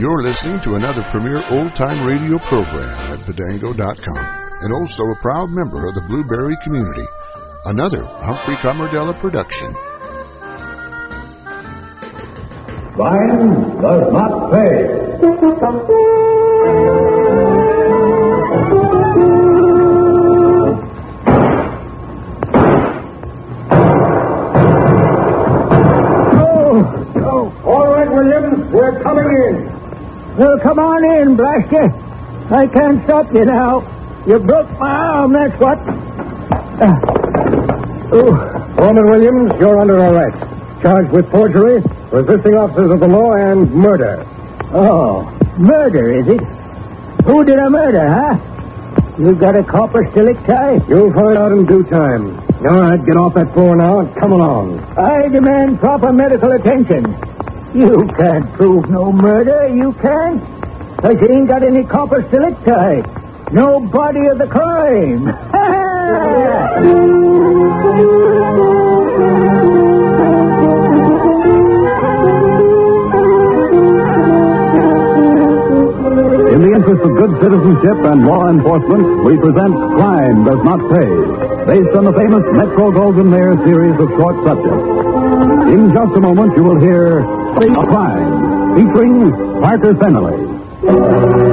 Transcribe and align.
You're 0.00 0.22
listening 0.22 0.60
to 0.60 0.76
another 0.76 1.02
premier 1.10 1.42
old-time 1.50 2.06
radio 2.06 2.38
program 2.38 2.88
at 2.88 3.18
Padango.com 3.18 4.16
and 4.62 4.72
also 4.72 5.02
a 5.02 5.16
proud 5.20 5.50
member 5.50 5.86
of 5.86 5.94
the 5.94 6.00
Blubrry 6.08 6.56
community. 6.62 7.06
Another 7.66 8.06
Humphrey 8.06 8.56
Camardella 8.56 9.12
production. 9.20 9.74
Crime 12.94 13.82
does 13.82 14.10
not 14.10 14.50
pay. 14.50 15.00
Well, 30.40 30.56
come 30.62 30.78
on 30.78 31.04
in, 31.04 31.36
blast 31.36 31.68
you. 31.70 31.84
I 32.48 32.64
can't 32.66 33.04
stop 33.04 33.26
you 33.34 33.44
now. 33.44 33.84
You 34.26 34.38
broke 34.38 34.70
my 34.80 34.88
arm, 35.20 35.32
that's 35.34 35.60
what. 35.60 35.78
Uh, 36.80 36.96
Oh, 38.12 38.32
Norman 38.76 39.06
Williams, 39.10 39.52
you're 39.60 39.78
under 39.78 39.96
arrest. 39.98 40.40
Charged 40.82 41.12
with 41.12 41.30
forgery, 41.30 41.78
resisting 42.10 42.54
officers 42.56 42.90
of 42.90 42.98
the 43.00 43.06
law, 43.06 43.34
and 43.34 43.70
murder. 43.72 44.24
oh, 44.72 45.30
murder, 45.58 46.10
is 46.18 46.26
it? 46.26 46.40
Who 47.26 47.44
did 47.44 47.58
I 47.60 47.68
murder, 47.68 48.02
huh? 48.08 48.34
You 49.16 49.36
got 49.36 49.54
a 49.54 49.62
corpus 49.62 50.08
delicti? 50.14 50.88
You'll 50.88 51.12
find 51.12 51.36
out 51.38 51.52
in 51.52 51.66
due 51.66 51.84
time. 51.84 52.34
All 52.66 52.80
right, 52.80 52.98
get 53.06 53.16
off 53.16 53.34
that 53.34 53.52
floor 53.52 53.76
now 53.76 54.00
and 54.00 54.16
come 54.16 54.32
along. 54.32 54.80
I 54.98 55.28
demand 55.28 55.78
proper 55.78 56.12
medical 56.12 56.50
attention. 56.50 57.04
You 57.74 58.08
can't 58.16 58.52
prove 58.54 58.88
no 58.90 59.12
murder, 59.12 59.68
you 59.68 59.92
can't. 60.02 60.42
Because 60.96 61.16
you 61.20 61.28
ain't 61.30 61.48
got 61.48 61.62
any 61.62 61.84
corpus 61.84 62.24
delicti. 62.30 63.02
No 63.52 63.80
body 63.80 64.26
of 64.26 64.38
the 64.38 64.46
crime. 64.48 65.28
In 75.30 76.58
the 76.66 76.72
interest 76.74 77.02
of 77.06 77.12
good 77.14 77.32
citizenship 77.38 77.98
and 78.10 78.26
law 78.26 78.50
enforcement, 78.50 79.22
we 79.22 79.38
present 79.38 79.72
Crime 79.94 80.42
Does 80.42 80.58
Not 80.66 80.82
Pay, 80.90 81.10
based 81.70 81.94
on 81.94 82.04
the 82.10 82.14
famous 82.18 82.42
Metro 82.58 82.90
Goldwyn 82.90 83.30
Mayer 83.30 83.54
series 83.62 83.94
of 83.94 84.10
short 84.18 84.34
subjects. 84.42 84.82
In 85.70 85.94
just 85.94 86.12
a 86.18 86.20
moment, 86.20 86.56
you 86.58 86.64
will 86.66 86.80
hear 86.82 87.22
A 87.56 87.86
Crime, 87.86 88.76
featuring 88.76 89.32
Parker 89.60 89.92
Fennelly. 89.94 91.50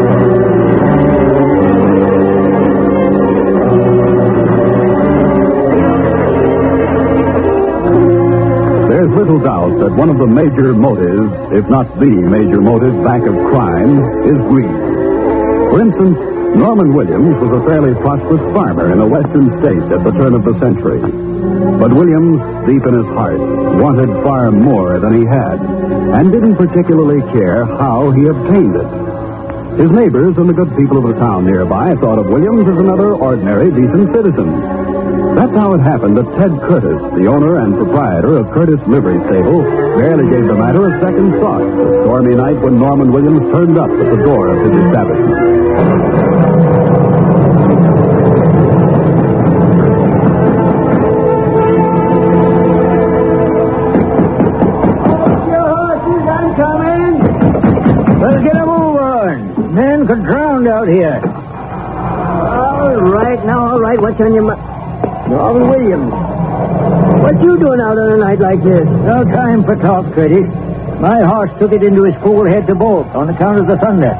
There's 8.88 9.10
little 9.10 9.40
doubt 9.40 9.80
that 9.80 9.92
one 9.96 10.10
of 10.10 10.18
the 10.18 10.28
major 10.28 10.74
motives, 10.74 11.34
if 11.52 11.68
not 11.68 11.88
the 12.00 12.06
major 12.06 12.62
motive 12.62 13.04
back 13.04 13.22
of 13.28 13.36
crime, 13.50 14.00
is 14.24 14.38
greed. 14.48 14.80
For 15.72 15.82
instance, 15.82 16.37
Norman 16.56 16.94
Williams 16.94 17.36
was 17.36 17.52
a 17.52 17.66
fairly 17.68 17.94
prosperous 18.00 18.42
farmer 18.54 18.94
in 18.94 19.00
a 19.00 19.08
western 19.08 19.52
state 19.60 19.84
at 19.92 20.04
the 20.04 20.14
turn 20.16 20.34
of 20.34 20.46
the 20.48 20.56
century. 20.60 21.02
But 21.02 21.92
Williams, 21.92 22.40
deep 22.64 22.86
in 22.88 22.94
his 22.94 23.10
heart, 23.12 23.40
wanted 23.82 24.10
far 24.24 24.52
more 24.52 25.00
than 25.00 25.14
he 25.18 25.26
had, 25.26 25.60
and 25.60 26.32
didn't 26.32 26.56
particularly 26.56 27.22
care 27.34 27.66
how 27.66 28.12
he 28.12 28.26
obtained 28.28 28.76
it. 28.76 28.90
His 29.78 29.92
neighbors 29.92 30.34
and 30.38 30.50
the 30.50 30.58
good 30.58 30.74
people 30.76 30.98
of 30.98 31.06
the 31.14 31.20
town 31.22 31.46
nearby 31.46 31.94
thought 32.02 32.18
of 32.18 32.26
Williams 32.26 32.66
as 32.66 32.80
another 32.80 33.14
ordinary, 33.14 33.70
decent 33.70 34.10
citizen. 34.10 34.50
That's 35.38 35.54
how 35.54 35.78
it 35.78 35.82
happened 35.86 36.18
that 36.18 36.26
Ted 36.34 36.50
Curtis, 36.66 36.98
the 37.14 37.30
owner 37.30 37.62
and 37.62 37.78
proprietor 37.78 38.42
of 38.42 38.50
Curtis 38.58 38.82
Livery 38.88 39.22
Stable, 39.30 39.62
barely 40.02 40.26
gave 40.34 40.50
the 40.50 40.58
matter 40.58 40.90
a 40.90 40.98
second 40.98 41.38
thought 41.38 41.62
the 41.62 42.02
stormy 42.10 42.34
night 42.34 42.58
when 42.58 42.80
Norman 42.80 43.12
Williams 43.14 43.46
turned 43.54 43.78
up 43.78 43.92
at 43.92 44.10
the 44.10 44.18
door 44.26 44.50
of 44.50 44.58
his 44.66 44.74
establishment. 44.90 46.37
Out 60.88 60.94
here. 60.96 61.20
All 62.48 63.02
right, 63.12 63.44
now, 63.46 63.76
all 63.76 63.80
right. 63.80 64.00
What's 64.00 64.20
on 64.22 64.34
your 64.34 64.44
mind? 64.44 64.62
Norman 65.30 65.70
Williams. 65.70 66.12
What 67.22 67.36
you 67.44 67.58
doing 67.60 67.82
out 67.82 67.98
on 68.00 68.14
a 68.14 68.18
night 68.18 68.40
like 68.40 68.64
this? 68.64 68.86
No 69.04 69.24
time 69.28 69.64
for 69.64 69.76
talk, 69.76 70.06
Curtis. 70.16 70.48
My 71.02 71.22
horse 71.28 71.52
took 71.60 71.72
it 71.74 71.84
into 71.84 72.04
his 72.06 72.16
fool 72.24 72.48
head 72.48 72.66
to 72.68 72.76
bolt 72.76 73.08
on 73.14 73.30
account 73.30 73.60
of 73.60 73.68
the 73.68 73.78
thunder. 73.78 74.16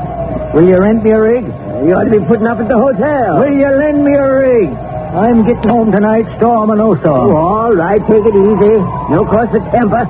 Will 0.54 0.68
you 0.68 0.78
rent 0.78 1.04
me 1.04 1.12
a 1.12 1.22
rig? 1.22 1.46
You 1.88 1.94
ought 1.96 2.06
to 2.06 2.12
be 2.14 2.20
putting 2.28 2.46
up 2.48 2.60
at 2.60 2.68
the 2.68 2.78
hotel. 2.78 3.40
Will 3.40 3.56
you 3.56 3.70
lend 3.70 4.04
me 4.04 4.14
a 4.14 4.28
rig? 4.28 4.70
I'm 5.18 5.46
getting 5.48 5.70
home 5.70 5.92
tonight, 5.92 6.28
storm 6.38 6.70
or 6.70 6.76
no 6.76 6.94
Oh, 6.94 7.00
storm. 7.00 7.34
all 7.36 7.74
right, 7.74 8.02
take 8.06 8.22
it 8.28 8.36
easy. 8.36 8.76
No 9.10 9.24
cause 9.26 9.48
for 9.50 9.64
temper. 9.72 10.04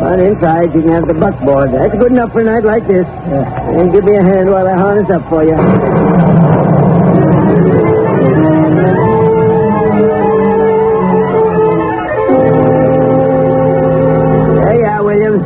But 0.00 0.20
inside, 0.20 0.74
you 0.74 0.82
can 0.82 0.92
have 0.92 1.06
the 1.08 1.14
buckboard. 1.14 1.72
That's 1.72 1.94
good 1.98 2.12
enough 2.12 2.32
for 2.32 2.40
a 2.40 2.44
night 2.44 2.64
like 2.64 2.86
this. 2.86 3.06
And 3.06 3.92
give 3.92 4.04
me 4.04 4.16
a 4.16 4.22
hand 4.22 4.48
while 4.50 4.66
I 4.66 4.76
harness 4.76 5.10
up 5.10 5.28
for 5.28 5.42
you. 5.44 5.56
There 13.38 14.76
you 14.80 14.86
are, 14.86 15.04
Williams. 15.04 15.42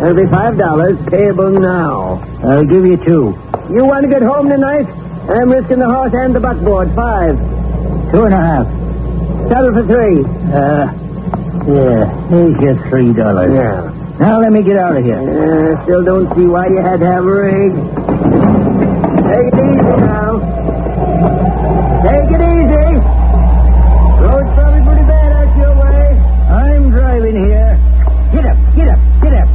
That'll 0.00 0.14
be 0.16 0.28
five 0.30 0.58
dollars, 0.58 0.96
payable 1.08 1.50
now. 1.50 2.20
I'll 2.44 2.64
give 2.66 2.84
you 2.84 2.96
two. 3.06 3.32
You 3.72 3.84
want 3.86 4.04
to 4.04 4.10
get 4.10 4.22
home 4.22 4.48
tonight? 4.48 4.86
I'm 5.30 5.50
risking 5.50 5.78
the 5.78 5.88
horse 5.88 6.12
and 6.14 6.34
the 6.34 6.40
buckboard. 6.40 6.94
Five. 6.94 7.36
Two 8.12 8.22
and 8.26 8.34
a 8.34 8.42
half. 8.42 8.66
Settle 9.48 9.72
for 9.74 9.84
three. 9.86 10.18
Uh, 10.52 10.86
yeah, 11.66 12.28
here's 12.28 12.56
your 12.62 12.76
three 12.90 13.12
dollars. 13.12 13.52
Yeah. 13.54 13.95
Now 14.18 14.40
let 14.40 14.50
me 14.50 14.62
get 14.62 14.78
out 14.78 14.96
of 14.96 15.04
here. 15.04 15.20
Uh, 15.20 15.84
still 15.84 16.02
don't 16.02 16.28
see 16.34 16.46
why 16.46 16.66
you 16.68 16.80
had 16.80 17.00
to 17.00 17.06
have 17.06 17.24
a 17.24 17.36
rig. 17.36 17.72
Take 19.28 19.52
it 19.52 19.60
easy 19.60 19.92
now. 20.00 20.40
Take 22.00 22.30
it 22.32 22.40
easy. 22.40 22.96
Road's 24.24 24.50
probably 24.56 24.82
pretty 24.88 25.04
bad 25.04 25.30
out 25.36 25.52
your 25.60 25.74
way. 25.76 26.16
I'm 26.48 26.88
driving 26.90 27.36
here. 27.44 27.76
Get 28.32 28.46
up, 28.46 28.56
get 28.72 28.88
up, 28.88 29.00
get 29.20 29.34
up. 29.36 29.48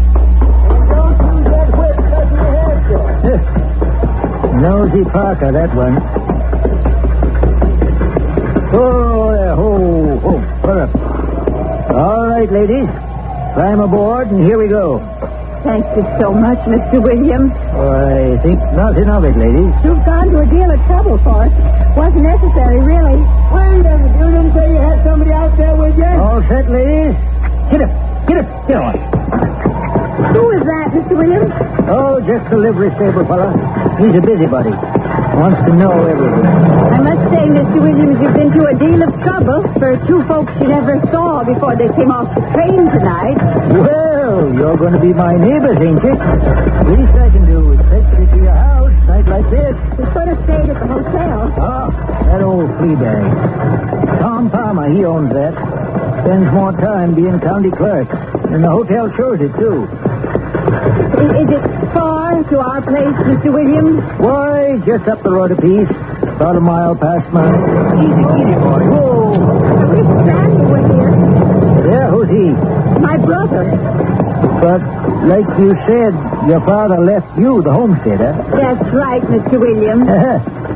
And 0.69 0.85
don't 0.93 1.17
use 1.25 1.45
that 1.49 1.69
whip 1.73 1.97
cutting 2.05 2.37
your 2.37 2.53
head, 2.61 2.79
sir. 2.85 3.41
Nosy 4.61 5.03
Parker, 5.09 5.51
that 5.51 5.73
one. 5.73 5.97
Oh, 8.73 9.31
there, 9.33 9.55
ho, 9.55 10.19
ho. 10.21 10.33
All 11.97 12.27
right, 12.27 12.51
ladies. 12.51 13.10
Climb 13.53 13.79
aboard, 13.81 14.31
and 14.31 14.43
here 14.43 14.57
we 14.57 14.67
go. 14.67 14.99
Thank 15.63 15.85
you 15.95 16.03
so 16.19 16.33
much, 16.33 16.57
Mr. 16.65 16.97
Williams. 17.03 17.51
I 17.53 18.39
think 18.41 18.57
nothing 18.73 19.05
of 19.11 19.23
it, 19.27 19.35
ladies. 19.37 19.69
You've 19.85 20.01
gone 20.07 20.31
to 20.31 20.39
a 20.41 20.47
deal 20.47 20.71
of 20.71 20.79
trouble 20.87 21.17
for 21.21 21.45
us. 21.45 21.53
Wasn't 21.95 22.23
necessary, 22.23 22.79
really. 22.81 23.19
Wait 23.53 23.77
a 23.77 23.83
minute. 23.83 24.13
You 24.17 24.27
didn't 24.31 24.53
say 24.55 24.65
you 24.71 24.79
had 24.81 25.03
somebody 25.03 25.31
out 25.31 25.53
there 25.57 25.75
with 25.75 25.95
you? 25.97 26.05
All 26.17 26.41
set, 26.49 26.65
ladies? 26.71 27.13
Get 27.69 27.81
up, 27.85 27.91
get 28.25 28.37
up, 28.41 28.47
get 28.67 28.77
on. 28.79 28.95
Who 30.33 30.43
is 30.55 30.63
that, 30.65 30.87
Mr. 30.95 31.13
Williams? 31.19 31.51
Oh, 31.91 32.17
just 32.25 32.49
the 32.49 32.57
livery 32.57 32.89
stable 32.95 33.25
fella. 33.27 33.51
He's 33.99 34.15
a 34.15 34.21
busybody. 34.21 34.71
Wants 35.31 35.59
to 35.65 35.73
know 35.73 35.95
everything. 36.05 36.45
I 36.45 36.99
must 37.01 37.23
say, 37.31 37.43
Mr. 37.49 37.77
Williams, 37.81 38.17
you've 38.21 38.35
been 38.35 38.51
to 38.51 38.61
a 38.67 38.75
deal 38.77 38.99
of 39.01 39.11
trouble 39.23 39.63
for 39.79 39.95
two 40.05 40.21
folks 40.27 40.51
you 40.59 40.67
never 40.67 40.99
saw 41.09 41.43
before 41.43 41.75
they 41.75 41.87
came 41.95 42.11
off 42.11 42.27
the 42.35 42.41
train 42.53 42.83
tonight. 42.91 43.37
Well, 43.71 44.53
you're 44.53 44.77
going 44.77 44.93
to 44.93 44.99
be 44.99 45.13
my 45.13 45.33
neighbors, 45.33 45.79
ain't 45.81 46.03
you? 46.03 46.13
Least 46.93 47.15
I 47.15 47.27
can 47.31 47.45
do 47.47 47.73
is 47.73 47.79
take 47.89 48.05
you 48.19 48.25
to 48.27 48.37
your 48.43 48.53
house, 48.53 48.93
night 49.07 49.25
like 49.25 49.47
this. 49.49 49.73
We 49.97 50.03
could 50.11 50.27
have 50.29 50.41
stayed 50.45 50.67
at 50.69 50.77
the 50.77 50.87
hotel. 50.87 51.39
Oh, 51.57 51.87
that 52.27 52.41
old 52.43 52.69
flea 52.77 52.95
bag. 52.99 53.23
Tom 54.19 54.51
Palmer, 54.51 54.91
he 54.93 55.05
owns 55.05 55.31
that. 55.33 55.55
Spends 56.21 56.51
more 56.53 56.73
time 56.73 57.15
being 57.15 57.39
county 57.39 57.71
clerk. 57.71 58.09
And 58.51 58.63
the 58.63 58.69
hotel 58.69 59.09
shows 59.15 59.39
it, 59.41 59.55
too. 59.57 59.87
Is, 61.17 61.31
is 61.33 61.49
it 61.55 61.63
to 62.51 62.59
our 62.59 62.81
place, 62.83 63.15
Mr. 63.31 63.47
Williams? 63.53 64.03
Why, 64.19 64.75
just 64.85 65.07
up 65.07 65.23
the 65.23 65.31
road 65.31 65.51
a 65.51 65.55
piece. 65.55 65.87
About 66.35 66.55
a 66.57 66.59
mile 66.59 66.95
past 66.95 67.31
my... 67.31 67.47
Easy, 67.47 68.23
easy, 68.43 68.55
boy. 68.59 68.81
Oh, 68.91 69.39
Whoa. 69.39 69.39
Mr. 69.95 70.15
Stanley 70.27 70.65
was 70.67 70.85
here. 70.91 71.15
Yeah, 71.87 72.11
who's 72.11 72.27
he? 72.27 72.51
My 72.99 73.15
brother. 73.23 73.63
But, 74.59 74.81
like 75.31 75.47
you 75.63 75.71
said, 75.87 76.11
your 76.51 76.59
father 76.67 76.99
left 76.99 77.31
you 77.39 77.61
the 77.63 77.71
homesteader. 77.71 78.35
Eh? 78.35 78.51
That's 78.51 78.83
right, 78.93 79.21
Mr. 79.31 79.55
Williams. 79.59 80.07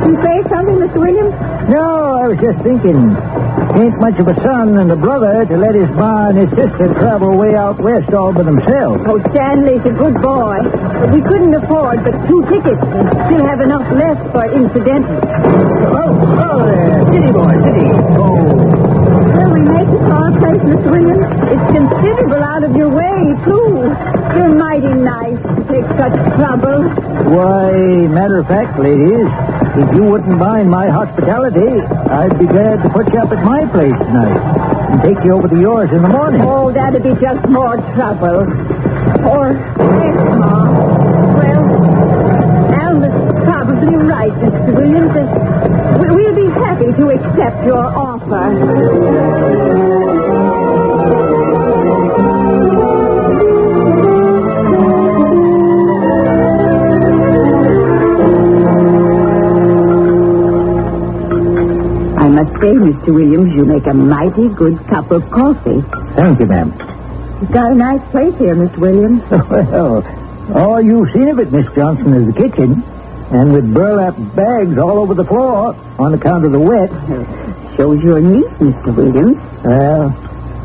You 0.00 0.16
say 0.24 0.40
something, 0.48 0.76
Mr. 0.80 0.96
Williams? 0.96 1.34
no, 1.68 2.16
I 2.16 2.26
was 2.32 2.38
just 2.40 2.56
thinking. 2.64 3.12
Ain't 3.80 3.96
much 3.96 4.20
of 4.20 4.28
a 4.28 4.36
son 4.44 4.76
and 4.76 4.92
a 4.92 4.96
brother 4.96 5.40
to 5.48 5.56
let 5.56 5.72
his 5.72 5.88
ma 5.96 6.28
and 6.28 6.36
his 6.36 6.50
sister 6.52 6.92
travel 7.00 7.32
way 7.40 7.56
out 7.56 7.80
west 7.80 8.12
all 8.12 8.28
by 8.28 8.44
themselves. 8.44 9.00
Oh, 9.08 9.16
Stanley's 9.32 9.80
a 9.88 9.94
good 9.96 10.20
boy. 10.20 10.60
But 11.00 11.08
we 11.16 11.24
couldn't 11.24 11.54
afford 11.56 12.04
but 12.04 12.12
two 12.28 12.40
tickets 12.52 12.76
and 12.76 13.08
still 13.08 13.40
have 13.48 13.60
enough 13.64 13.88
left 13.96 14.20
for 14.36 14.44
incidentals. 14.52 15.24
Oh, 15.96 16.12
oh, 16.12 16.60
there. 16.68 17.08
City 17.08 17.32
boy, 17.32 17.54
city. 17.64 17.88
Oh. 18.20 18.52
Will 19.32 19.48
we 19.56 19.62
make 19.64 19.88
it 19.96 20.02
to 20.04 20.12
our 20.12 20.32
place, 20.36 20.60
Mr. 20.60 20.88
Williams? 20.92 21.24
It's 21.48 21.66
considerable 21.72 22.44
out 22.44 22.62
of 22.68 22.76
your 22.76 22.92
way, 22.92 23.16
too. 23.48 23.96
You're 24.36 24.54
mighty 24.60 24.92
nice 24.92 25.40
to 25.40 25.60
take 25.72 25.88
such 25.96 26.16
trouble. 26.36 26.84
Why, 27.32 27.72
matter 28.12 28.44
of 28.44 28.46
fact, 28.46 28.76
ladies, 28.76 29.24
if 29.76 29.94
you 29.94 30.02
wouldn't 30.02 30.36
mind 30.38 30.68
my 30.70 30.88
hospitality, 30.90 31.80
I'd 32.10 32.38
be 32.38 32.46
glad 32.46 32.82
to 32.82 32.88
put 32.90 33.12
you 33.12 33.20
up 33.20 33.30
at 33.30 33.44
my 33.44 33.60
place 33.70 33.94
tonight 34.02 34.40
and 34.90 35.02
take 35.02 35.22
you 35.24 35.32
over 35.34 35.46
to 35.48 35.58
yours 35.60 35.90
in 35.92 36.02
the 36.02 36.08
morning. 36.08 36.40
Oh, 36.42 36.72
that'd 36.72 37.02
be 37.02 37.14
just 37.20 37.46
more 37.48 37.76
trouble. 37.94 38.42
Or 39.22 39.52
less, 39.54 40.18
Ma. 40.38 40.70
Well, 41.38 41.62
Alma's 42.82 43.14
probably 43.44 43.94
right, 44.10 44.32
Mr. 44.42 44.74
Williams. 44.74 45.14
We'll 46.00 46.34
be 46.34 46.48
happy 46.58 46.90
to 46.98 47.04
accept 47.14 47.64
your 47.64 47.86
offer. 47.86 49.99
Say, 62.60 62.72
Mr. 62.76 63.14
Williams, 63.14 63.54
you 63.54 63.64
make 63.64 63.86
a 63.86 63.94
mighty 63.94 64.48
good 64.48 64.76
cup 64.88 65.10
of 65.10 65.28
coffee. 65.30 65.80
Thank 66.14 66.40
you, 66.40 66.46
ma'am. 66.46 66.70
You've 67.40 67.52
got 67.52 67.72
a 67.72 67.74
nice 67.74 68.04
place 68.10 68.36
here, 68.36 68.54
Mr. 68.54 68.76
Williams. 68.78 69.22
well, 69.30 70.04
all 70.54 70.80
you've 70.82 71.08
seen 71.12 71.28
of 71.28 71.38
it, 71.38 71.50
Miss 71.50 71.66
Johnson, 71.74 72.12
is 72.14 72.34
the 72.34 72.36
kitchen. 72.36 72.82
And 73.32 73.52
with 73.52 73.72
burlap 73.72 74.16
bags 74.34 74.76
all 74.76 74.98
over 74.98 75.14
the 75.14 75.24
floor 75.24 75.74
on 75.98 76.14
account 76.14 76.44
of 76.44 76.52
the 76.52 76.58
wet. 76.60 76.90
Shows 77.78 78.02
you're 78.02 78.20
neat, 78.20 78.50
Mr. 78.58 78.94
Williams. 78.94 79.38
Well, 79.64 80.10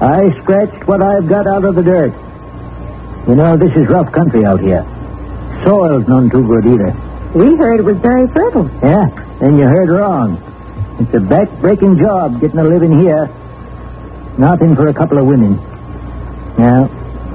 I 0.02 0.34
scratched 0.42 0.88
what 0.88 1.02
I've 1.02 1.30
got 1.30 1.48
out 1.48 1.64
of 1.64 1.76
the 1.76 1.84
dirt. 1.84 2.12
You 3.30 3.36
know, 3.36 3.56
this 3.56 3.72
is 3.76 3.88
rough 3.88 4.12
country 4.12 4.44
out 4.46 4.60
here. 4.60 4.84
Soil's 5.64 6.08
none 6.08 6.30
too 6.30 6.46
good 6.46 6.66
either. 6.66 6.92
We 7.36 7.56
heard 7.56 7.80
it 7.80 7.84
was 7.86 7.98
very 7.98 8.28
fertile. 8.34 8.70
Yeah, 8.84 9.08
and 9.42 9.58
you 9.60 9.66
heard 9.66 9.90
wrong. 9.90 10.42
It's 11.00 11.14
a 11.14 11.20
back-breaking 11.20 11.98
job 12.00 12.40
getting 12.40 12.60
a 12.60 12.64
living 12.64 12.98
here. 13.00 13.28
Nothing 14.38 14.76
for 14.76 14.88
a 14.88 14.94
couple 14.94 15.18
of 15.18 15.26
women. 15.28 15.56
Now, 16.58 16.88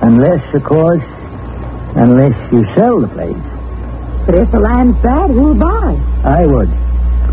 unless, 0.02 0.42
of 0.54 0.64
course, 0.64 1.02
unless 1.96 2.36
you 2.52 2.64
sell 2.74 3.00
the 3.00 3.08
place. 3.08 3.36
But 4.26 4.34
if 4.36 4.50
the 4.50 4.60
land's 4.60 4.96
bad, 5.02 5.30
who'll 5.30 5.54
buy? 5.54 5.96
I 6.24 6.46
would. 6.46 6.70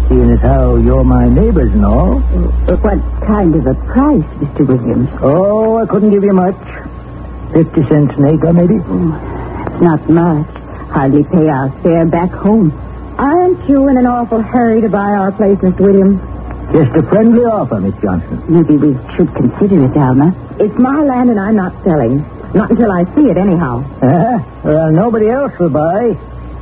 Seeing 0.10 0.32
as 0.32 0.40
how 0.42 0.76
you're 0.76 1.04
my 1.04 1.28
neighbors 1.28 1.72
and 1.72 1.86
all. 1.86 2.20
But 2.66 2.82
what 2.84 3.00
kind 3.26 3.56
of 3.56 3.66
a 3.68 3.76
price, 3.92 4.24
Mr. 4.40 4.68
Williams? 4.68 5.10
Oh, 5.22 5.78
I 5.78 5.86
couldn't 5.86 6.12
give 6.12 6.24
you 6.24 6.34
much. 6.34 6.56
Fifty 7.54 7.82
cents 7.88 8.14
an 8.18 8.26
acre, 8.36 8.52
maybe? 8.52 8.78
That's 8.80 9.80
not 9.84 10.10
much. 10.10 10.48
Hardly 10.92 11.24
pay 11.24 11.48
our 11.48 11.72
fare 11.84 12.06
back 12.06 12.32
home. 12.32 12.72
Aren't 13.18 13.68
you 13.68 13.88
in 13.90 13.98
an 13.98 14.06
awful 14.06 14.42
hurry 14.42 14.82
to 14.82 14.90
buy 14.90 15.12
our 15.18 15.32
place, 15.32 15.58
Mr. 15.58 15.80
Williams? 15.82 16.22
Just 16.72 16.94
a 16.96 17.04
friendly 17.10 17.44
offer, 17.46 17.80
Miss 17.80 17.96
Johnson. 18.02 18.44
Maybe 18.48 18.78
we 18.78 18.94
should 19.16 19.34
consider 19.34 19.86
it, 19.86 19.98
Alma. 19.98 20.36
It's 20.60 20.78
my 20.78 21.02
land 21.02 21.30
and 21.32 21.40
I'm 21.40 21.56
not 21.56 21.74
selling. 21.84 22.22
Not 22.54 22.70
until 22.72 22.92
I 22.92 23.04
see 23.16 23.26
it, 23.30 23.38
anyhow. 23.38 23.82
Uh, 24.02 24.38
well, 24.64 24.92
nobody 24.92 25.30
else 25.30 25.52
will 25.60 25.70
buy. 25.70 26.14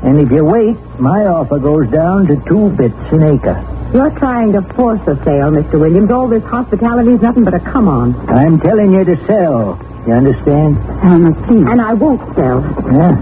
And 0.04 0.20
if 0.20 0.32
you 0.32 0.46
wait, 0.46 0.78
my 1.00 1.26
offer 1.28 1.60
goes 1.60 1.90
down 1.92 2.28
to 2.28 2.36
two 2.48 2.70
bits 2.78 2.96
an 3.12 3.24
acre. 3.36 3.60
You're 3.94 4.12
trying 4.18 4.54
to 4.54 4.62
force 4.76 5.02
a 5.08 5.16
sale, 5.26 5.52
Mr. 5.52 5.80
Williams. 5.80 6.12
All 6.12 6.28
this 6.28 6.44
hospitality 6.44 7.14
is 7.14 7.22
nothing 7.22 7.44
but 7.44 7.54
a 7.54 7.60
come 7.60 7.88
on. 7.88 8.14
I'm 8.30 8.60
telling 8.60 8.92
you 8.94 9.04
to 9.06 9.16
sell. 9.26 9.76
You 10.08 10.14
understand? 10.14 10.78
Alma, 11.04 11.34
please. 11.48 11.66
And 11.66 11.82
I 11.82 11.94
won't 11.94 12.22
sell. 12.36 12.62
Yeah. 12.94 13.16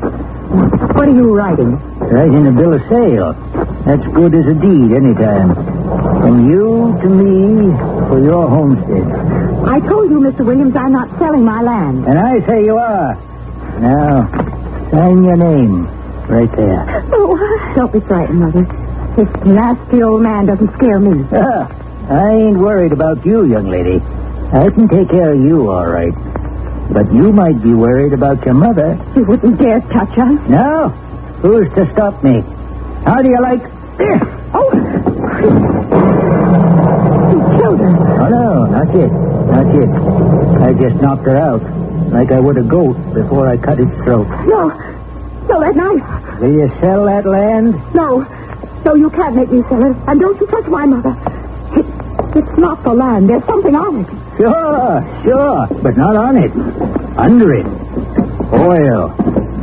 What 0.93 1.07
are 1.07 1.15
you 1.15 1.33
writing? 1.33 1.71
Writing 1.99 2.47
a 2.47 2.51
bill 2.51 2.73
of 2.73 2.81
sale. 2.91 3.33
That's 3.87 4.03
good 4.13 4.35
as 4.35 4.45
a 4.47 4.53
deed 4.59 4.91
anytime. 4.91 5.55
From 6.21 6.51
you 6.51 6.91
to 7.01 7.07
me 7.09 7.71
for 8.07 8.19
your 8.23 8.47
homestead. 8.49 9.07
I 9.67 9.79
told 9.87 10.11
you, 10.11 10.19
Mr. 10.19 10.45
Williams, 10.45 10.75
I'm 10.75 10.91
not 10.91 11.07
selling 11.19 11.43
my 11.45 11.61
land. 11.61 12.05
And 12.05 12.19
I 12.19 12.45
say 12.45 12.65
you 12.65 12.77
are. 12.77 13.15
Now, 13.79 14.27
sign 14.91 15.23
your 15.23 15.37
name. 15.37 15.85
Right 16.27 16.51
there. 16.55 17.03
Oh, 17.13 17.35
don't 17.75 17.91
be 17.91 17.99
frightened, 18.01 18.39
Mother. 18.39 18.63
This 19.15 19.27
nasty 19.45 20.03
old 20.03 20.21
man 20.21 20.45
doesn't 20.47 20.71
scare 20.75 20.99
me. 20.99 21.25
Ah, 21.31 21.67
I 22.09 22.29
ain't 22.31 22.57
worried 22.57 22.91
about 22.91 23.25
you, 23.25 23.45
young 23.45 23.69
lady. 23.69 23.99
I 24.53 24.69
can 24.69 24.87
take 24.87 25.09
care 25.09 25.33
of 25.33 25.39
you, 25.39 25.69
all 25.71 25.87
right. 25.87 26.13
But 26.91 27.11
you 27.13 27.31
might 27.31 27.61
be 27.63 27.73
worried 27.73 28.13
about 28.13 28.43
your 28.45 28.53
mother. 28.53 28.99
You 29.15 29.23
wouldn't 29.25 29.59
dare 29.59 29.79
touch 29.81 30.17
us. 30.17 30.49
No? 30.49 30.89
Who's 31.41 31.67
to 31.75 31.89
stop 31.93 32.23
me? 32.23 32.41
How 33.05 33.21
do 33.21 33.29
you 33.29 33.41
like 33.41 33.63
this? 33.97 34.21
Oh! 34.53 34.69
You 36.13 37.39
killed 37.57 37.79
her. 37.79 37.93
Oh, 38.21 38.27
no, 38.29 38.65
not 38.65 38.87
yet. 38.95 39.11
Not 39.11 39.67
yet. 39.73 39.91
I 40.61 40.73
just 40.73 41.01
knocked 41.01 41.25
her 41.25 41.35
out, 41.37 41.61
like 42.11 42.31
I 42.31 42.39
would 42.39 42.57
a 42.57 42.63
goat 42.63 42.95
before 43.13 43.47
I 43.47 43.57
cut 43.57 43.79
its 43.79 43.91
throat. 44.03 44.27
No. 44.47 44.69
No, 45.49 45.59
that 45.59 45.75
knife. 45.75 46.39
Will 46.39 46.53
you 46.53 46.69
sell 46.79 47.05
that 47.05 47.25
land? 47.25 47.73
No. 47.93 48.21
No, 48.85 48.95
you 48.95 49.09
can't 49.09 49.35
make 49.35 49.51
me 49.51 49.61
sell 49.69 49.83
it. 49.83 49.97
And 50.07 50.19
don't 50.19 50.39
you 50.39 50.47
touch 50.47 50.65
my 50.67 50.85
mother. 50.85 51.15
It, 51.75 51.85
it's 52.37 52.57
not 52.57 52.83
the 52.83 52.93
land. 52.93 53.29
There's 53.29 53.45
something 53.45 53.75
on 53.75 54.05
it. 54.05 54.22
Sure, 54.37 55.21
sure, 55.23 55.67
but 55.81 55.95
not 55.95 56.15
on 56.15 56.37
it. 56.37 56.51
Under 57.17 57.53
it. 57.53 57.67
Oil. 58.53 59.13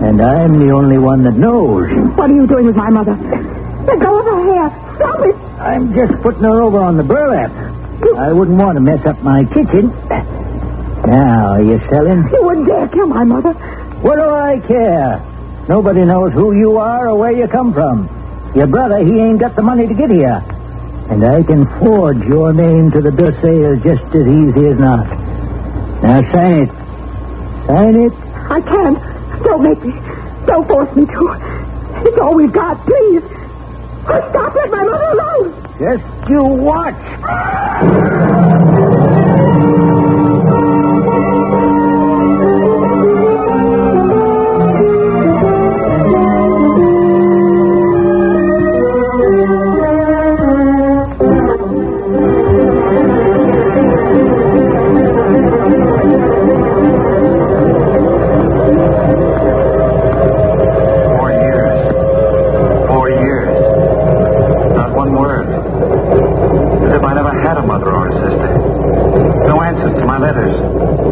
And 0.01 0.23
I'm 0.23 0.59
the 0.59 0.71
only 0.73 0.99
one 0.99 1.23
that 1.25 1.35
knows. 1.35 1.91
What 2.17 2.31
are 2.31 2.35
you 2.35 2.47
doing 2.47 2.67
with 2.67 2.77
my 2.77 2.89
mother? 2.89 3.17
Let 3.87 3.99
go 3.99 4.19
of 4.19 4.25
her 4.25 4.41
hair. 4.55 4.69
Stop 4.97 5.21
it. 5.27 5.37
I'm 5.61 5.93
just 5.93 6.23
putting 6.23 6.43
her 6.43 6.63
over 6.63 6.79
on 6.79 6.97
the 6.97 7.03
burlap. 7.03 7.51
I 8.17 8.33
wouldn't 8.33 8.57
want 8.59 8.77
to 8.77 8.81
mess 8.81 9.05
up 9.07 9.21
my 9.23 9.45
kitchen. 9.45 9.91
Now, 11.05 11.55
are 11.55 11.63
you 11.63 11.81
selling? 11.91 12.23
You 12.33 12.43
wouldn't 12.43 12.67
dare 12.67 12.89
kill 12.89 13.07
my 13.09 13.25
mother. 13.25 13.53
What 14.01 14.17
do 14.17 14.25
I 14.25 14.61
care? 14.67 15.21
Nobody 15.69 16.05
knows 16.05 16.33
who 16.33 16.57
you 16.57 16.79
are 16.79 17.09
or 17.09 17.19
where 17.19 17.33
you 17.33 17.47
come 17.49 17.75
from. 17.75 18.09
Your 18.55 18.67
brother, 18.67 19.05
he 19.05 19.19
ain't 19.19 19.41
got 19.41 19.55
the 19.57 19.63
money 19.63 19.87
to 19.87 19.95
get 19.95 20.11
here. 20.11 20.43
And 21.11 21.25
I 21.25 21.43
can 21.43 21.67
forge 21.81 22.23
your 22.25 22.53
name 22.53 22.91
to 22.93 23.01
the 23.01 23.11
bill 23.11 23.29
of 23.29 23.35
sale 23.43 23.75
just 23.83 24.05
as 24.15 24.27
easy 24.27 24.69
as 24.71 24.79
not. 24.79 25.07
Now, 26.03 26.23
sign 26.33 26.63
it. 26.63 26.71
Sign 27.67 27.95
it. 28.07 28.13
I 28.49 28.61
can't. 28.61 28.99
Don't 29.45 29.63
make 29.63 29.83
me. 29.85 29.93
Don't 30.47 30.67
force 30.69 30.95
me 30.97 31.05
to. 31.07 31.23
It's 32.07 32.19
all 32.21 32.35
we've 32.37 32.53
got. 32.53 32.79
Please. 32.87 33.23
Oh, 34.07 34.31
stop. 34.31 34.55
Let 34.55 34.71
my 34.71 34.85
mother 34.85 35.11
alone. 35.19 35.53
Just 35.79 36.31
you 36.31 36.45
watch. 36.45 36.97
letters. 70.31 71.10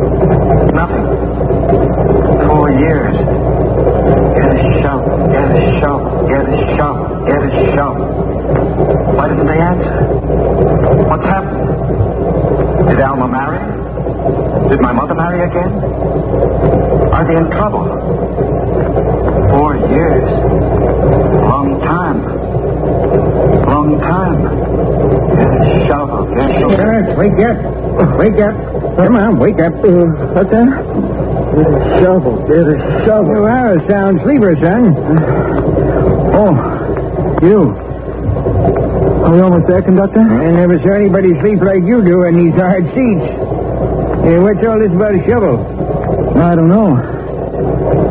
Wake 28.19 28.35
up. 28.43 28.55
Come 28.99 29.15
on, 29.15 29.39
wake 29.39 29.61
up. 29.63 29.73
What's 29.79 30.51
that? 30.51 30.67
Get 31.55 31.67
a 31.71 32.03
shovel. 32.03 32.35
Get 32.51 32.67
a 32.67 32.77
shovel. 33.07 33.31
You 33.31 33.45
are 33.47 33.79
a 33.79 33.89
sound 33.89 34.21
sleeper, 34.27 34.59
son. 34.59 34.91
Oh, 36.35 36.53
you. 37.47 37.71
Are 39.23 39.31
we 39.33 39.41
almost 39.41 39.67
there, 39.69 39.83
conductor? 39.83 40.21
I 40.21 40.51
never 40.51 40.79
saw 40.83 40.95
anybody 40.95 41.31
sleep 41.41 41.63
like 41.63 41.85
you 41.87 42.03
do 42.03 42.25
in 42.25 42.39
these 42.43 42.55
hard 42.55 42.85
seats. 42.91 43.23
Hey, 44.27 44.39
what's 44.43 44.67
all 44.67 44.79
this 44.83 44.91
about 44.91 45.15
a 45.15 45.23
shovel? 45.23 45.63
I 46.43 46.55
don't 46.57 46.69
know. 46.69 46.99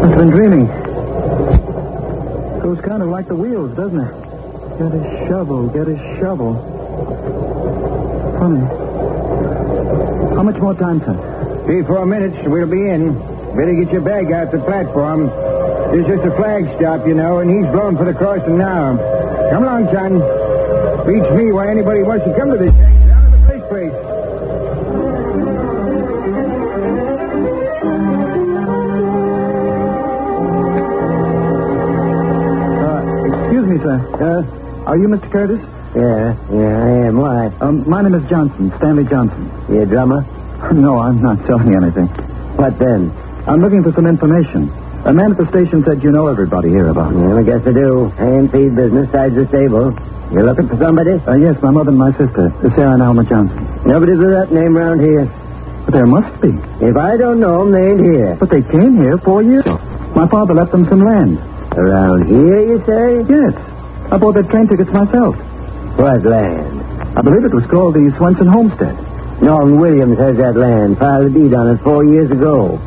I've 0.07 0.17
been 0.17 0.29
dreaming. 0.29 0.67
Goes 2.63 2.79
kind 2.79 3.03
of 3.03 3.09
like 3.09 3.27
the 3.27 3.35
wheels, 3.35 3.75
doesn't 3.75 3.99
it? 3.99 4.13
Get 4.79 4.93
a 4.93 5.27
shovel, 5.27 5.67
get 5.67 5.87
a 5.87 5.97
shovel. 6.19 6.55
Funny. 8.39 8.86
Much 10.47 10.61
more 10.61 10.73
time, 10.75 11.01
son? 11.03 11.17
Three, 11.65 11.83
four 11.83 12.05
minutes, 12.05 12.37
we'll 12.45 12.71
be 12.71 12.79
in. 12.79 13.11
Better 13.57 13.73
get 13.83 13.91
your 13.91 13.99
bag 13.99 14.31
out 14.31 14.49
the 14.49 14.59
platform. 14.59 15.27
This 15.91 16.07
is 16.07 16.15
just 16.15 16.25
a 16.25 16.33
flag 16.37 16.63
stop, 16.79 17.05
you 17.05 17.15
know, 17.15 17.39
and 17.39 17.51
he's 17.51 17.69
blown 17.73 17.97
for 17.97 18.05
the 18.05 18.13
crossing 18.13 18.57
now. 18.57 18.95
Come 19.51 19.63
along, 19.63 19.91
son. 19.91 20.23
Beats 21.05 21.29
me 21.35 21.51
why 21.51 21.69
anybody 21.69 22.01
wants 22.01 22.23
to 22.23 22.33
come 22.39 22.51
to 22.51 22.57
this. 22.57 22.71
Out 22.71 23.25
of 23.25 23.31
the 23.33 23.43
first 23.43 23.67
place. 23.67 24.97
Uh, 32.87 33.01
excuse 33.43 33.65
me, 33.67 33.77
sir. 33.83 33.97
Uh, 34.15 34.87
are 34.87 34.97
you 34.97 35.07
Mr. 35.09 35.29
Curtis? 35.29 35.76
Yeah, 35.97 36.37
yeah, 36.53 36.77
I 36.77 36.89
am. 37.09 37.17
Why? 37.17 37.49
Um, 37.59 37.81
my 37.89 38.01
name 38.05 38.13
is 38.13 38.21
Johnson, 38.29 38.69
Stanley 38.77 39.05
Johnson. 39.09 39.49
You 39.69 39.81
a 39.81 39.85
drummer? 39.85 40.21
No, 40.73 40.97
I'm 40.97 41.21
not 41.21 41.37
selling 41.45 41.69
anything. 41.77 42.09
What 42.57 42.77
then? 42.81 43.13
I'm 43.45 43.61
looking 43.61 43.83
for 43.85 43.93
some 43.93 44.07
information. 44.09 44.73
A 45.05 45.13
man 45.13 45.31
at 45.31 45.37
the 45.37 45.45
station 45.53 45.85
said 45.85 46.01
you 46.01 46.09
know 46.11 46.27
everybody 46.27 46.69
here 46.73 46.89
about 46.89 47.13
me. 47.13 47.21
Well, 47.21 47.37
I 47.37 47.45
guess 47.45 47.61
I 47.61 47.71
do. 47.77 48.09
Hand 48.17 48.49
feed 48.51 48.73
business, 48.75 49.05
sides 49.13 49.37
the 49.37 49.45
stable. 49.53 49.93
You 50.33 50.41
looking 50.43 50.65
for 50.67 50.75
somebody? 50.81 51.13
Uh, 51.23 51.37
yes, 51.37 51.61
my 51.61 51.69
mother 51.69 51.93
and 51.93 52.01
my 52.01 52.09
sister, 52.17 52.49
Sarah 52.73 52.97
and 52.97 53.03
Alma 53.05 53.23
Johnson. 53.29 53.57
Nobody 53.85 54.17
with 54.17 54.33
that 54.33 54.49
name 54.51 54.73
around 54.75 54.99
here. 55.05 55.29
But 55.85 55.93
there 55.93 56.09
must 56.09 56.33
be. 56.41 56.49
If 56.83 56.97
I 56.97 57.15
don't 57.21 57.39
know 57.39 57.63
them, 57.63 57.71
they 57.77 57.85
ain't 57.93 58.03
here. 58.03 58.35
But 58.41 58.49
they 58.49 58.65
came 58.65 58.97
here 58.97 59.17
four 59.21 59.45
years 59.45 59.61
ago. 59.63 59.77
My 60.17 60.25
father 60.27 60.57
left 60.57 60.73
them 60.73 60.89
some 60.89 61.05
land. 61.05 61.37
Around 61.77 62.27
here, 62.33 62.59
you 62.65 62.77
say? 62.83 63.23
Yes. 63.29 63.53
I 64.11 64.17
bought 64.17 64.33
their 64.33 64.49
train 64.49 64.67
tickets 64.67 64.89
myself. 64.91 65.37
What 65.97 66.23
land? 66.23 66.81
I 67.17 67.21
believe 67.21 67.43
it 67.43 67.53
was 67.53 67.65
called 67.73 67.95
the 67.95 68.13
Swenson 68.17 68.45
Homestead. 68.47 68.95
Norman 69.41 69.79
Williams 69.81 70.17
has 70.17 70.37
that 70.37 70.55
land. 70.55 70.97
Filed 70.97 71.25
a 71.25 71.29
deed 71.29 71.53
on 71.53 71.73
it 71.73 71.81
four 71.81 72.05
years 72.05 72.29
ago. 72.29 72.77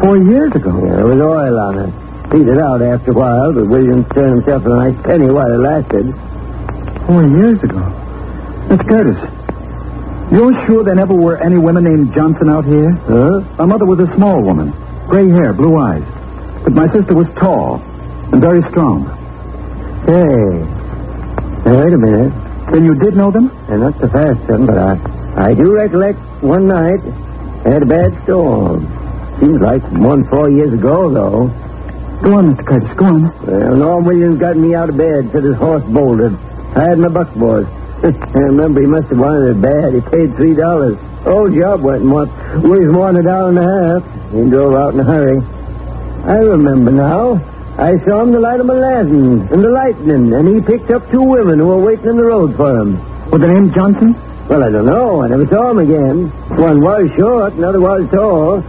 Four 0.00 0.18
years 0.22 0.54
ago. 0.54 0.70
Yeah, 0.78 1.02
there 1.02 1.06
was 1.06 1.18
oil 1.18 1.58
on 1.58 1.74
it. 1.82 1.92
Petered 2.30 2.62
out 2.62 2.82
after 2.82 3.10
a 3.10 3.14
while, 3.14 3.52
but 3.52 3.66
Williams 3.66 4.06
turned 4.14 4.38
himself 4.42 4.62
a 4.66 4.68
nice 4.68 4.94
penny 5.02 5.30
while 5.30 5.50
it 5.50 5.58
lasted. 5.58 6.06
Four 7.06 7.26
years 7.26 7.58
ago. 7.62 7.82
Mr. 8.70 8.86
Curtis, 8.86 9.18
you're 10.30 10.54
sure 10.66 10.84
there 10.84 10.94
never 10.94 11.14
were 11.14 11.42
any 11.42 11.58
women 11.58 11.84
named 11.84 12.14
Johnson 12.14 12.50
out 12.50 12.66
here? 12.66 12.92
Huh? 13.08 13.40
My 13.58 13.66
mother 13.66 13.86
was 13.86 13.98
a 13.98 14.14
small 14.14 14.42
woman, 14.42 14.70
gray 15.08 15.26
hair, 15.26 15.52
blue 15.54 15.74
eyes. 15.78 16.04
But 16.62 16.74
my 16.74 16.86
sister 16.92 17.14
was 17.14 17.26
tall 17.40 17.80
and 18.30 18.40
very 18.40 18.62
strong. 18.70 19.08
Hey. 20.06 20.77
Now, 21.68 21.84
wait 21.84 21.92
a 21.92 21.98
minute. 21.98 22.32
Then 22.72 22.84
you 22.88 22.94
did 22.94 23.14
know 23.14 23.30
them? 23.30 23.52
And 23.68 23.84
not 23.84 24.00
the 24.00 24.08
fast 24.08 24.40
one, 24.48 24.64
but 24.64 24.78
I, 24.78 24.96
I 25.36 25.52
do 25.52 25.76
recollect 25.76 26.16
one 26.40 26.64
night 26.64 26.96
I 27.68 27.76
had 27.76 27.82
a 27.82 27.86
bad 27.86 28.08
storm. 28.24 28.88
Seems 29.38 29.60
like 29.60 29.84
one 29.92 30.24
four 30.32 30.48
years 30.48 30.72
ago, 30.72 31.12
though. 31.12 31.52
Go 32.24 32.40
on, 32.40 32.56
Mr. 32.56 32.64
Curtis, 32.64 32.96
go 32.96 33.04
on. 33.04 33.22
Well, 33.44 33.76
Norm 33.76 34.06
Williams 34.06 34.40
got 34.40 34.56
me 34.56 34.74
out 34.74 34.88
of 34.88 34.96
bed, 34.96 35.28
said 35.30 35.44
his 35.44 35.56
horse 35.56 35.84
bolted. 35.92 36.32
I 36.72 36.88
had 36.88 36.96
my 36.96 37.08
buckboard. 37.12 37.68
I 38.00 38.38
remember 38.48 38.80
he 38.80 38.86
must 38.86 39.12
have 39.12 39.18
wanted 39.20 39.52
it 39.52 39.60
bad. 39.60 39.92
He 39.92 40.00
paid 40.00 40.34
three 40.40 40.54
dollars. 40.56 40.96
Old 41.28 41.52
job 41.52 41.84
went 41.84 42.00
and 42.00 42.10
want, 42.10 42.32
was 42.64 42.80
than 42.80 43.16
a 43.20 43.22
dollar 43.28 43.52
and 43.52 43.60
a 43.60 43.68
half. 43.68 44.32
He 44.32 44.48
drove 44.48 44.72
out 44.72 44.94
in 44.94 45.00
a 45.00 45.04
hurry. 45.04 45.36
I 46.24 46.40
remember 46.48 46.92
now. 46.92 47.57
I 47.78 47.94
saw 48.04 48.22
him 48.26 48.32
the 48.34 48.40
light 48.42 48.58
of 48.58 48.66
lantern 48.66 49.46
and 49.54 49.62
the 49.62 49.70
lightning, 49.70 50.34
and 50.34 50.48
he 50.50 50.58
picked 50.60 50.90
up 50.90 51.06
two 51.14 51.22
women 51.22 51.60
who 51.62 51.68
were 51.68 51.78
waiting 51.80 52.10
in 52.10 52.16
the 52.16 52.24
road 52.26 52.56
for 52.56 52.74
him. 52.74 52.98
Was 53.30 53.40
the 53.40 53.46
name 53.46 53.70
Johnson? 53.72 54.18
Well, 54.50 54.64
I 54.64 54.70
don't 54.70 54.86
know. 54.86 55.22
I 55.22 55.28
never 55.28 55.46
saw 55.46 55.70
him 55.70 55.78
again. 55.78 56.26
One 56.58 56.80
was 56.82 57.06
short, 57.16 57.54
another 57.54 57.78
was 57.80 58.02
tall. 58.10 58.64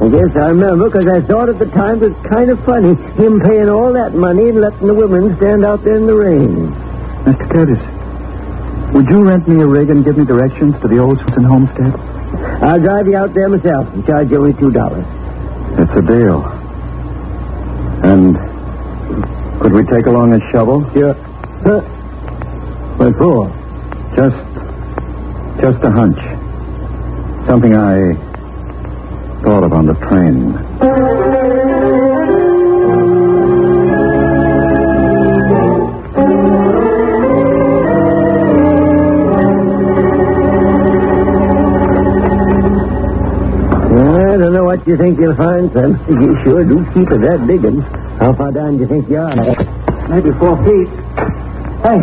I 0.00 0.08
guess 0.08 0.32
I 0.40 0.48
remember 0.54 0.88
because 0.88 1.04
I 1.10 1.20
thought 1.26 1.50
at 1.50 1.58
the 1.58 1.66
time 1.76 2.00
it 2.02 2.14
was 2.14 2.18
kind 2.30 2.48
of 2.48 2.56
funny, 2.64 2.94
him 3.20 3.40
paying 3.44 3.68
all 3.68 3.92
that 3.92 4.14
money 4.14 4.48
and 4.48 4.60
letting 4.62 4.86
the 4.86 4.94
women 4.94 5.36
stand 5.36 5.66
out 5.66 5.84
there 5.84 5.96
in 6.00 6.06
the 6.06 6.14
rain. 6.16 6.72
Mr. 7.28 7.44
Curtis, 7.52 7.82
would 8.94 9.10
you 9.10 9.28
rent 9.28 9.46
me 9.46 9.60
a 9.60 9.66
rig 9.66 9.90
and 9.90 10.04
give 10.06 10.16
me 10.16 10.24
directions 10.24 10.72
to 10.80 10.88
the 10.88 10.96
old 10.98 11.18
Swenson 11.20 11.44
Homestead? 11.44 11.92
I'll 12.64 12.80
drive 12.80 13.08
you 13.08 13.16
out 13.16 13.34
there 13.34 13.48
myself 13.50 13.92
and 13.92 14.06
charge 14.06 14.30
you 14.30 14.38
only 14.38 14.54
two 14.54 14.70
dollars. 14.70 15.04
That's 15.76 15.92
a 15.98 16.02
deal. 16.02 16.57
And 18.02 18.36
could 19.60 19.72
we 19.72 19.82
take 19.84 20.06
along 20.06 20.32
a 20.34 20.40
shovel? 20.52 20.82
Yeah. 20.94 21.14
Huh. 21.64 21.80
What 22.98 23.14
for? 23.18 23.48
Just, 24.16 24.36
just 25.62 25.84
a 25.84 25.90
hunch. 25.90 26.18
Something 27.48 27.74
I 27.74 28.14
thought 29.42 29.64
of 29.64 29.72
on 29.72 29.86
the 29.86 29.94
train. 30.08 30.54
What 44.68 44.86
you 44.86 44.98
think 44.98 45.18
you'll 45.18 45.34
find, 45.34 45.72
son. 45.72 45.96
You 46.22 46.36
sure 46.44 46.62
do 46.62 46.76
keep 46.92 47.08
it 47.08 47.20
that 47.24 47.40
big 47.48 47.64
one. 47.64 47.80
How 48.20 48.34
far 48.36 48.52
down 48.52 48.76
do 48.76 48.84
you 48.84 48.88
think 48.88 49.08
you 49.08 49.16
are? 49.16 49.32
Maybe 50.12 50.28
four 50.36 50.60
feet. 50.60 50.88
Hey, 51.80 52.00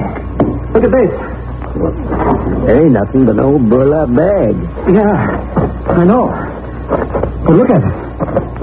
look 0.74 0.81
at 0.81 0.93
this. 0.98 1.13
There 2.65 2.81
ain't 2.81 2.95
nothing 2.98 3.25
but 3.29 3.38
an 3.38 3.45
old 3.45 3.69
burlap 3.69 4.10
bag. 4.17 4.55
Yeah, 4.89 5.93
I 5.93 6.03
know. 6.10 6.25
But 7.45 7.53
look 7.53 7.69
at 7.69 7.84
it. 7.86 7.95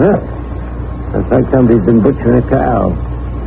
Huh? 0.02 0.18
Looks 1.14 1.30
like 1.30 1.46
somebody's 1.54 1.86
been 1.86 2.02
butchering 2.02 2.42
a 2.42 2.46
cow. 2.50 2.90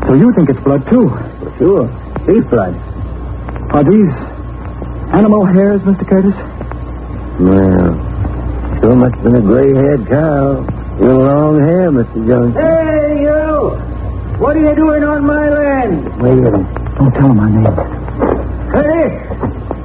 So 0.07 0.13
you 0.13 0.31
think 0.37 0.49
it's 0.51 0.63
blood, 0.63 0.87
too? 0.87 1.09
Sure. 1.57 1.83
Beef 2.27 2.47
blood. 2.47 2.75
Are 3.75 3.83
these 3.83 4.13
animal 5.11 5.43
hairs, 5.45 5.81
Mr. 5.81 6.07
Curtis? 6.07 6.37
Well, 7.43 8.04
must 8.93 9.15
have 9.15 9.23
been 9.23 9.35
a 9.35 9.41
gray-haired 9.41 10.05
cow. 10.07 10.61
With 10.99 11.09
long 11.09 11.59
hair, 11.59 11.91
Mr. 11.91 12.19
Jones. 12.27 12.53
Hey, 12.55 13.25
you! 13.25 13.73
What 14.37 14.55
are 14.55 14.63
you 14.63 14.75
doing 14.75 15.03
on 15.03 15.25
my 15.25 15.49
land? 15.49 16.21
Wait 16.21 16.37
a 16.37 16.51
minute. 16.51 16.67
Don't 16.99 17.13
tell 17.15 17.31
him 17.31 17.37
my 17.37 17.49
name. 17.49 17.73
Curtis! 18.71 19.15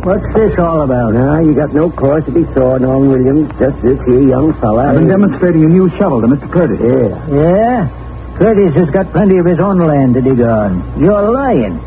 What's 0.05 0.27
this 0.35 0.59
all 0.59 0.83
about? 0.83 1.13
Now, 1.15 1.41
you 1.41 1.55
got 1.55 1.75
no 1.75 1.91
cause 1.91 2.25
to 2.25 2.33
be 2.33 2.45
sore, 2.55 2.77
on 2.85 3.09
Williams. 3.09 3.49
Just 3.59 3.81
this 3.83 3.99
here 4.07 4.27
young 4.29 4.53
fella. 4.61 4.89
I've 4.89 4.99
been 4.99 5.09
demonstrating 5.09 5.65
a 5.65 5.69
new 5.69 5.91
shovel 5.99 6.21
to 6.23 6.27
Mr. 6.27 6.51
Curtis. 6.51 6.81
Yeah. 6.81 7.19
Yeah? 7.29 8.37
Curtis 8.39 8.75
has 8.77 8.91
got 8.91 9.13
plenty 9.13 9.37
of 9.39 9.47
his 9.47 9.59
own 9.61 9.79
land 9.79 10.15
to 10.15 10.23
dig 10.23 10.41
on. 10.41 10.81
You're 10.99 11.31
lying. 11.31 11.79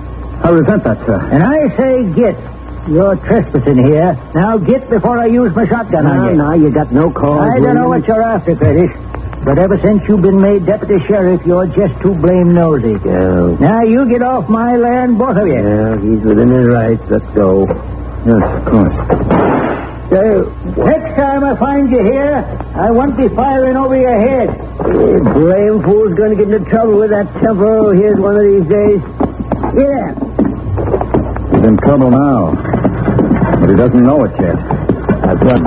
I 0.43 0.49
resent 0.49 0.83
that, 0.83 0.99
sir. 1.05 1.19
And 1.31 1.41
I 1.41 1.75
say 1.75 2.03
get. 2.13 2.52
You're 2.87 3.15
trespassing 3.15 3.79
here. 3.87 4.11
Now 4.35 4.57
get 4.57 4.89
before 4.89 5.17
I 5.17 5.27
use 5.27 5.55
my 5.55 5.65
shotgun 5.67 6.05
on 6.05 6.17
Now, 6.17 6.29
you. 6.29 6.35
now, 6.35 6.53
you 6.53 6.69
got 6.71 6.91
no 6.91 7.11
cause. 7.11 7.47
I 7.47 7.59
don't 7.59 7.75
know 7.75 7.87
what 7.87 8.05
you're 8.05 8.21
after, 8.21 8.55
Curtis. 8.55 8.91
But 9.43 9.59
ever 9.59 9.79
since 9.79 10.03
you've 10.07 10.21
been 10.21 10.39
made 10.39 10.65
deputy 10.65 10.99
sheriff, 11.07 11.41
you're 11.45 11.67
just 11.67 11.99
too 12.01 12.15
blame 12.15 12.53
nosy. 12.53 12.95
Yeah. 13.03 13.55
Now 13.59 13.83
you 13.83 14.07
get 14.07 14.21
off 14.23 14.47
my 14.49 14.75
land, 14.75 15.17
both 15.17 15.35
of 15.35 15.47
you. 15.47 15.59
Yeah, 15.59 15.99
he's 15.99 16.23
within 16.23 16.47
his 16.47 16.67
rights. 16.67 17.03
Let's 17.11 17.27
go. 17.35 17.67
Yes, 18.23 18.39
of 18.39 18.63
course. 18.71 18.95
next 20.79 21.15
time 21.19 21.43
I 21.43 21.55
find 21.59 21.89
you 21.91 22.03
here, 22.03 22.35
I 22.75 22.91
won't 22.91 23.17
be 23.17 23.27
firing 23.35 23.75
over 23.75 23.97
your 23.99 24.15
head. 24.15 24.47
Blame 24.79 25.83
fool's 25.83 26.15
going 26.15 26.37
to 26.37 26.45
get 26.45 26.53
into 26.53 26.69
trouble 26.69 26.99
with 26.99 27.11
that 27.11 27.27
temper 27.43 27.93
here's 27.95 28.19
one 28.19 28.35
of 28.35 28.43
these 28.47 28.67
days. 28.71 29.01
Yeah. 29.75 30.22
He's 31.63 31.69
in 31.69 31.77
trouble 31.77 32.11
now. 32.11 32.51
But 32.51 33.69
he 33.71 33.75
doesn't 33.79 34.03
know 34.03 34.19
it 34.25 34.35
yet. 34.35 34.59
That's 35.23 35.39
what. 35.47 35.63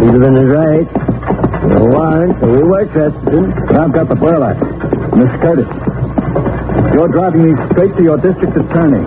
Within 0.00 0.34
his 0.40 0.48
rights. 0.48 0.88
No 1.68 1.84
warrant, 1.84 2.40
so 2.40 2.48
we 2.48 2.62
were 2.64 2.88
trespassing. 2.88 3.52
I've 3.76 3.92
got 3.92 4.08
the 4.08 4.14
burlap. 4.16 4.56
Miss 5.12 5.28
Curtis, 5.44 5.68
you're 6.96 7.12
driving 7.12 7.44
me 7.44 7.52
straight 7.72 7.92
to 7.98 8.02
your 8.02 8.16
district 8.16 8.56
attorney. 8.56 9.04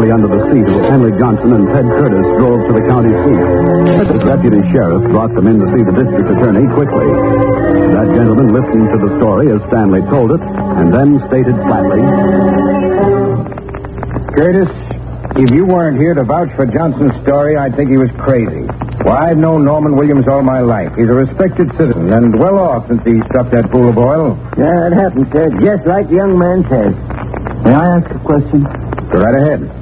Seat 0.00 0.64
of 0.64 0.80
Henry 0.88 1.12
Johnson 1.20 1.52
and 1.52 1.68
Ted 1.68 1.84
Curtis 1.84 2.24
drove 2.40 2.60
to 2.64 2.72
the 2.72 2.84
county 2.88 3.12
seat. 3.12 3.44
The 4.08 4.24
deputy 4.24 4.60
sheriff 4.72 5.04
brought 5.12 5.28
them 5.36 5.44
in 5.44 5.60
to 5.60 5.66
see 5.76 5.84
the 5.84 5.92
district 5.92 6.28
attorney 6.40 6.64
quickly. 6.72 7.04
That 7.04 8.08
gentleman 8.16 8.48
listened 8.56 8.88
to 8.96 8.98
the 8.98 9.10
story 9.20 9.52
as 9.52 9.60
Stanley 9.68 10.00
told 10.08 10.32
it, 10.32 10.40
and 10.40 10.88
then 10.88 11.20
stated 11.28 11.52
flatly, 11.68 12.00
Curtis, 14.32 14.72
if 15.36 15.52
you 15.52 15.68
weren't 15.68 16.00
here 16.00 16.14
to 16.16 16.24
vouch 16.24 16.48
for 16.56 16.64
Johnson's 16.64 17.12
story, 17.20 17.60
I'd 17.60 17.76
think 17.76 17.92
he 17.92 18.00
was 18.00 18.10
crazy. 18.24 18.64
Well, 19.04 19.20
I've 19.20 19.36
known 19.36 19.68
Norman 19.68 19.96
Williams 20.00 20.24
all 20.32 20.40
my 20.42 20.60
life. 20.64 20.96
He's 20.96 21.12
a 21.12 21.16
respected 21.28 21.68
citizen 21.76 22.08
and 22.08 22.40
well 22.40 22.56
off 22.56 22.88
since 22.88 23.04
he 23.04 23.20
struck 23.28 23.52
that 23.52 23.68
pool 23.68 23.88
of 23.92 24.00
oil. 24.00 24.32
Yeah, 24.56 24.88
it 24.88 24.96
happened, 24.96 25.28
Ted, 25.28 25.52
just 25.60 25.84
like 25.84 26.08
the 26.08 26.16
young 26.24 26.40
man 26.40 26.64
says. 26.72 26.96
May 27.68 27.74
I 27.76 28.00
ask 28.00 28.08
a 28.16 28.18
question? 28.24 28.64
Go 28.64 29.20
right 29.20 29.36
ahead. 29.44 29.79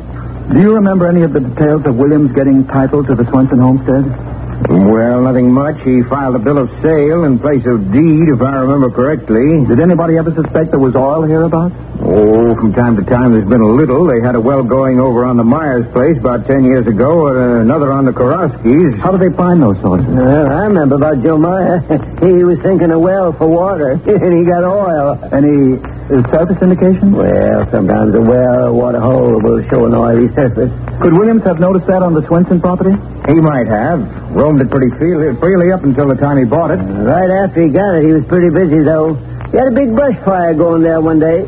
Do 0.48 0.60
you 0.60 0.74
remember 0.74 1.06
any 1.06 1.22
of 1.22 1.32
the 1.32 1.40
details 1.40 1.82
of 1.84 1.96
Williams 1.96 2.32
getting 2.32 2.64
title 2.66 3.04
to 3.04 3.14
the 3.14 3.24
Swenson 3.30 3.60
homestead? 3.60 4.37
Well, 4.66 5.22
nothing 5.22 5.52
much. 5.54 5.78
He 5.86 6.02
filed 6.10 6.34
a 6.34 6.42
bill 6.42 6.58
of 6.58 6.68
sale 6.82 7.22
in 7.24 7.38
place 7.38 7.62
of 7.64 7.92
deed, 7.92 8.26
if 8.26 8.42
I 8.42 8.58
remember 8.58 8.90
correctly. 8.90 9.64
Did 9.70 9.78
anybody 9.78 10.18
ever 10.18 10.34
suspect 10.34 10.74
there 10.74 10.82
was 10.82 10.96
oil 10.96 11.22
hereabouts? 11.22 11.74
Oh, 12.02 12.54
from 12.58 12.72
time 12.74 12.96
to 12.96 13.02
time 13.06 13.32
there's 13.32 13.48
been 13.48 13.60
a 13.60 13.70
little. 13.70 14.06
They 14.06 14.20
had 14.20 14.34
a 14.34 14.40
well 14.40 14.62
going 14.64 14.98
over 14.98 15.24
on 15.24 15.36
the 15.36 15.44
Myers 15.44 15.86
place 15.92 16.16
about 16.18 16.46
ten 16.46 16.64
years 16.64 16.86
ago, 16.86 17.28
and 17.28 17.62
another 17.62 17.92
on 17.92 18.04
the 18.04 18.12
Koroskis. 18.12 18.98
How 18.98 19.10
did 19.14 19.20
they 19.30 19.34
find 19.36 19.62
those 19.62 19.78
sources? 19.80 20.06
Well, 20.10 20.46
I 20.50 20.66
remember 20.66 20.96
about 20.96 21.22
Joe 21.22 21.38
Meyer. 21.38 21.78
he 22.22 22.42
was 22.42 22.58
sinking 22.62 22.90
a 22.90 22.98
well 22.98 23.32
for 23.32 23.46
water, 23.46 23.92
and 24.06 24.32
he 24.38 24.44
got 24.44 24.62
oil. 24.64 25.18
Any 25.34 25.78
uh, 25.78 26.22
surface 26.30 26.58
indications? 26.62 27.14
Well, 27.14 27.66
sometimes 27.70 28.14
a 28.14 28.22
well 28.22 28.74
water 28.74 29.00
hole 29.00 29.38
will 29.42 29.62
show 29.70 29.86
an 29.86 29.94
oily 29.94 30.32
surface. 30.34 30.70
Could 31.02 31.14
Williams 31.14 31.42
have 31.44 31.58
noticed 31.58 31.86
that 31.86 32.02
on 32.02 32.14
the 32.14 32.26
Swenson 32.26 32.60
property? 32.60 32.94
He 33.28 33.40
might 33.42 33.66
have. 33.68 34.00
Roamed 34.48 34.62
it 34.62 34.70
pretty 34.70 34.88
freely, 34.96 35.72
up 35.72 35.84
until 35.84 36.08
the 36.08 36.14
time 36.14 36.38
he 36.38 36.48
bought 36.48 36.70
it. 36.70 36.80
Right 36.80 37.28
after 37.28 37.60
he 37.60 37.68
got 37.68 38.00
it, 38.00 38.08
he 38.08 38.16
was 38.16 38.24
pretty 38.32 38.48
busy, 38.48 38.80
though. 38.80 39.12
He 39.52 39.60
had 39.60 39.68
a 39.68 39.76
big 39.76 39.92
brush 39.94 40.16
fire 40.24 40.54
going 40.54 40.80
there 40.82 41.02
one 41.02 41.20
day. 41.20 41.44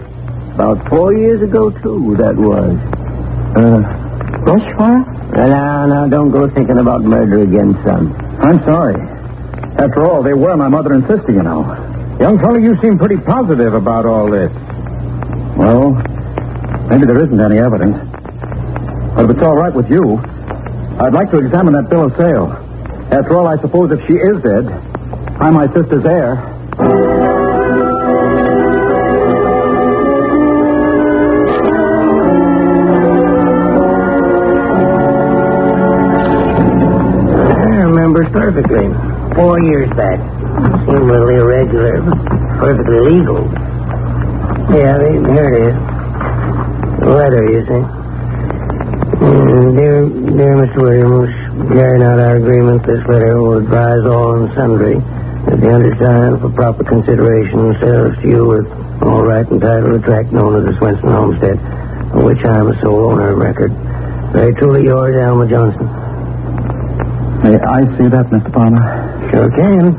About 0.52 0.85
four 0.90 1.16
years 1.16 1.40
ago, 1.40 1.73
too, 1.80 2.12
that 2.21 2.37
was. 2.37 2.76
Uh, 3.57 3.80
brush 4.45 4.69
fire? 4.76 5.00
Now, 5.33 5.49
now, 5.49 5.87
now, 5.87 6.09
don't 6.12 6.28
go 6.28 6.45
thinking 6.52 6.76
about 6.76 7.00
murder 7.00 7.40
again, 7.40 7.73
son. 7.88 8.12
I'm 8.37 8.61
sorry. 8.69 9.00
After 9.80 10.04
all, 10.04 10.23
they 10.23 10.35
were 10.35 10.54
my 10.59 10.69
mother 10.69 10.92
and 10.92 11.00
sister, 11.09 11.33
you 11.33 11.42
know. 11.42 11.64
Young 12.21 12.37
fellow, 12.37 12.61
you 12.61 12.76
seem 12.85 12.99
pretty 12.99 13.16
positive 13.16 13.73
about 13.73 14.04
all 14.04 14.28
this. 14.28 14.52
Well, 15.57 15.97
maybe 16.92 17.09
there 17.09 17.25
isn't 17.25 17.40
any 17.40 17.64
evidence. 17.64 17.97
But 19.16 19.25
if 19.25 19.40
it's 19.40 19.42
all 19.42 19.57
right 19.57 19.73
with 19.73 19.88
you, 19.88 20.21
I'd 21.00 21.14
like 21.16 21.30
to 21.30 21.38
examine 21.38 21.73
that 21.73 21.88
bill 21.88 22.04
of 22.04 22.12
sale. 22.21 22.69
After 23.12 23.36
all, 23.36 23.46
I 23.48 23.60
suppose 23.60 23.90
if 23.92 24.00
she 24.06 24.14
is 24.14 24.42
dead, 24.42 24.66
I'm 25.40 25.54
my 25.54 25.66
sister's 25.74 26.04
heir. 26.06 27.50
I 36.50 37.82
remember 37.84 38.25
perfectly. 38.30 38.88
Four 39.36 39.60
years 39.62 39.88
back. 39.90 40.18
Seemed 40.86 40.99
a 40.99 41.04
little 41.04 41.28
irregular, 41.28 42.00
but 42.02 42.18
perfectly 42.58 43.00
legal. 43.12 43.44
Yeah, 44.75 44.99
here 45.30 45.49
it 45.50 45.56
is. 45.68 45.75
Letter, 47.06 47.44
you 47.50 47.60
see. 47.66 47.82
Mm, 49.20 49.76
dear, 49.76 50.08
dear 50.08 50.54
Mr. 50.56 50.78
Williams, 50.82 51.30
carrying 51.68 52.02
out 52.02 52.18
our 52.20 52.36
agreement, 52.36 52.82
this 52.86 53.02
letter 53.06 53.38
will 53.40 53.58
advise 53.58 54.04
all 54.06 54.36
and 54.36 54.49
sundry 54.54 54.96
that 55.49 55.58
the 55.60 55.70
undersigned, 55.73 56.40
for 56.40 56.50
proper 56.50 56.84
consideration, 56.84 57.75
sells 57.80 58.16
to 58.23 58.26
you 58.28 58.42
with 58.46 58.66
all 59.02 59.23
right 59.25 59.46
and 59.49 59.60
title 59.60 59.96
of 59.96 60.04
tract 60.04 60.32
known 60.32 60.56
as 60.60 60.64
the 60.64 60.76
Swenson 60.78 61.08
Homestead, 61.08 61.56
of 62.16 62.23
which 62.25 62.40
I 62.44 62.58
am 62.60 62.68
a 62.68 62.76
sole 62.82 63.10
owner 63.12 63.32
of 63.32 63.38
record. 63.38 63.73
Very 64.32 64.54
truly 64.54 64.84
yours, 64.84 65.16
Alma 65.16 65.49
Johnson. 65.49 65.86
May 67.42 67.56
I 67.56 67.80
see 67.96 68.08
that, 68.12 68.28
Mr. 68.28 68.52
Palmer? 68.52 68.84
Sure 69.32 69.49
can. 69.50 69.96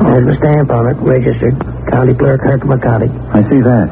There's 0.00 0.26
the 0.26 0.36
stamp 0.38 0.70
on 0.70 0.86
it, 0.86 0.96
registered. 1.02 1.58
County 1.90 2.14
Clerk, 2.14 2.40
Herkimer 2.42 2.78
County. 2.78 3.10
I 3.34 3.42
see 3.50 3.60
that. 3.60 3.88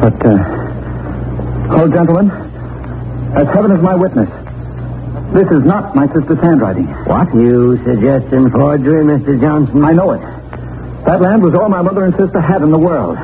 But, 0.00 0.16
uh... 0.24 1.76
Oh, 1.76 1.88
gentlemen, 1.88 2.30
as 3.36 3.46
heaven 3.52 3.72
is 3.76 3.82
my 3.82 3.94
witness, 3.94 4.30
this 5.32 5.48
is 5.50 5.64
not 5.64 5.94
my 5.94 6.06
sister's 6.12 6.38
handwriting. 6.40 6.86
What? 7.04 7.32
You 7.34 7.76
suggesting 7.84 8.50
forgery, 8.50 9.04
Mr. 9.04 9.40
Johnson? 9.40 9.84
I 9.84 9.92
know 9.92 10.12
it. 10.12 10.20
That 11.04 11.20
land 11.20 11.42
was 11.42 11.54
all 11.54 11.68
my 11.68 11.82
mother 11.82 12.04
and 12.04 12.14
sister 12.16 12.40
had 12.40 12.62
in 12.62 12.70
the 12.70 12.78
world. 12.78 13.16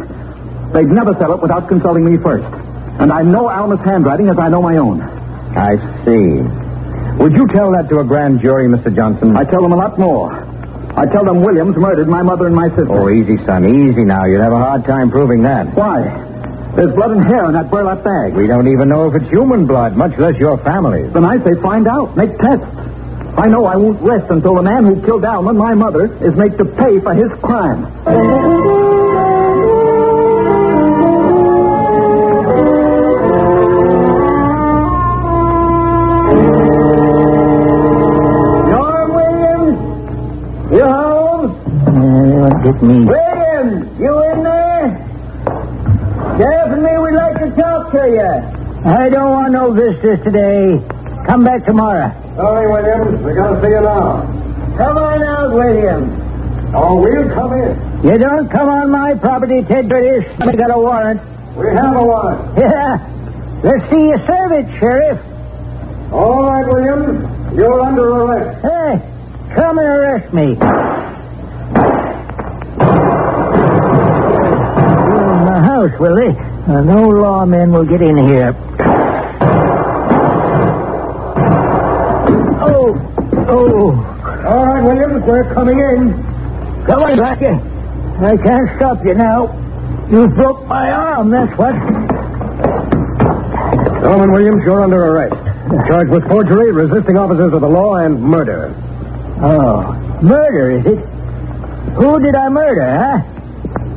They'd 0.73 0.89
never 0.89 1.15
sell 1.19 1.35
it 1.35 1.43
without 1.43 1.69
consulting 1.69 2.05
me 2.05 2.17
first. 2.19 2.47
And 3.01 3.13
I 3.13 3.23
know 3.23 3.49
Alma's 3.49 3.81
handwriting 3.85 4.29
as 4.29 4.39
I 4.39 4.49
know 4.49 4.63
my 4.63 4.77
own. 4.77 5.01
I 5.01 5.77
see. 6.05 6.41
Would 7.19 7.33
you 7.33 7.47
tell 7.53 7.73
that 7.73 7.89
to 7.91 8.01
a 8.01 8.05
grand 8.05 8.41
jury, 8.41 8.69
Mr. 8.69 8.95
Johnson? 8.95 9.37
I 9.37 9.45
tell 9.45 9.61
them 9.61 9.73
a 9.73 9.77
lot 9.77 9.99
more. 9.99 10.33
I 10.97 11.07
tell 11.07 11.25
them 11.25 11.41
Williams 11.41 11.77
murdered 11.77 12.09
my 12.09 12.23
mother 12.23 12.47
and 12.47 12.55
my 12.55 12.69
sister. 12.69 12.93
Oh, 12.93 13.09
easy, 13.09 13.37
son. 13.45 13.65
Easy 13.65 14.05
now. 14.05 14.25
You'd 14.25 14.41
have 14.41 14.53
a 14.53 14.59
hard 14.59 14.85
time 14.85 15.11
proving 15.11 15.43
that. 15.43 15.75
Why? 15.75 16.32
There's 16.75 16.95
blood 16.95 17.13
and 17.13 17.23
hair 17.23 17.45
in 17.45 17.53
that 17.53 17.71
burlap 17.71 18.03
bag. 18.03 18.35
We 18.35 18.47
don't 18.47 18.67
even 18.69 18.89
know 18.89 19.09
if 19.09 19.21
it's 19.21 19.31
human 19.31 19.67
blood, 19.67 19.95
much 19.95 20.17
less 20.19 20.35
your 20.41 20.57
family's. 20.65 21.13
Then 21.13 21.25
I 21.25 21.37
say 21.45 21.53
find 21.61 21.87
out. 21.87 22.17
Make 22.17 22.33
tests. 22.39 22.65
I 23.37 23.49
know 23.49 23.65
I 23.65 23.77
won't 23.77 24.01
rest 24.01 24.31
until 24.31 24.55
the 24.57 24.63
man 24.63 24.85
who 24.85 25.01
killed 25.05 25.25
Alma, 25.25 25.53
my 25.53 25.75
mother, 25.75 26.05
is 26.25 26.35
made 26.35 26.57
to 26.59 26.65
pay 26.65 27.01
for 27.01 27.15
his 27.15 27.29
crime. 27.41 27.89
Norm 38.69 39.09
Williams? 39.17 39.79
You 40.73 40.85
home? 40.85 41.45
what 42.43 42.57
did 42.63 42.79
me? 42.83 42.99
Williams, 43.07 44.01
you 44.01 44.13
in 44.31 44.43
there? 44.43 44.89
Sheriff 46.39 46.73
and 46.73 46.83
me 46.83 46.93
would 46.99 47.15
like 47.15 47.37
to 47.93 48.03
you. 48.09 48.33
I 48.89 49.09
don't 49.09 49.31
want 49.31 49.53
no 49.53 49.73
visitors 49.73 50.19
today. 50.25 50.81
Come 51.27 51.45
back 51.45 51.65
tomorrow. 51.65 52.11
Sorry, 52.37 52.67
Williams. 52.67 53.23
We 53.25 53.35
gotta 53.35 53.61
see 53.63 53.69
you 53.69 53.81
now. 53.81 54.23
Come 54.77 54.97
on 54.99 55.23
out, 55.23 55.53
Williams. 55.55 56.11
Oh, 56.75 56.97
we'll 57.01 57.29
come 57.35 57.53
in. 57.53 57.77
You 58.03 58.19
don't 58.19 58.49
come 58.51 58.69
on 58.69 58.91
my 58.91 59.15
property, 59.15 59.63
Ted 59.63 59.89
British. 59.89 60.27
I 60.41 60.53
got 60.57 60.71
a 60.75 60.79
warrant. 60.79 61.21
We 61.57 61.67
have 61.69 61.95
a 61.95 62.03
warrant. 62.03 62.59
Yeah. 62.59 62.99
Let's 63.63 63.85
see 63.93 64.01
you 64.09 64.17
serve 64.27 64.53
it, 64.53 64.67
Sheriff. 64.81 65.21
All 66.13 66.43
right, 66.49 66.67
Williams. 66.67 67.55
You're 67.55 67.81
under 67.81 68.09
arrest. 68.11 68.63
Hey, 68.65 69.55
come 69.55 69.79
and 69.79 69.87
arrest 69.87 70.33
me. 70.33 70.57
In 75.23 75.45
my 75.45 75.61
house, 75.63 75.93
will 76.01 76.17
they? 76.17 76.52
Uh, 76.63 76.81
no 76.83 77.03
lawmen 77.03 77.73
will 77.73 77.85
get 77.85 78.01
in 78.01 78.17
here. 78.29 78.55
Oh, 82.63 82.95
oh. 83.49 83.91
All 84.47 84.67
right, 84.67 84.83
Williams. 84.85 85.25
We're 85.27 85.53
coming 85.55 85.79
in. 85.79 86.13
Come 86.87 87.03
on, 87.03 87.17
Blackie. 87.19 87.59
I 88.23 88.37
can't 88.37 88.69
stop 88.77 89.05
you 89.05 89.15
now. 89.15 89.51
You 90.09 90.29
broke 90.29 90.67
my 90.67 90.91
arm, 90.91 91.31
that's 91.31 91.57
what. 91.59 91.75
Norman 94.03 94.33
Williams, 94.33 94.63
you're 94.65 94.83
under 94.83 95.03
arrest. 95.03 95.35
Charged 95.89 96.11
with 96.13 96.29
forgery, 96.29 96.71
resisting 96.71 97.17
officers 97.17 97.53
of 97.53 97.61
the 97.61 97.69
law, 97.69 97.97
and 97.97 98.23
murder. 98.23 98.75
Oh, 99.43 99.93
murder, 100.23 100.71
is 100.71 100.87
it? 100.87 100.99
Who 101.95 102.21
did 102.21 102.35
I 102.37 102.49
murder, 102.49 102.87
huh? 102.87 103.42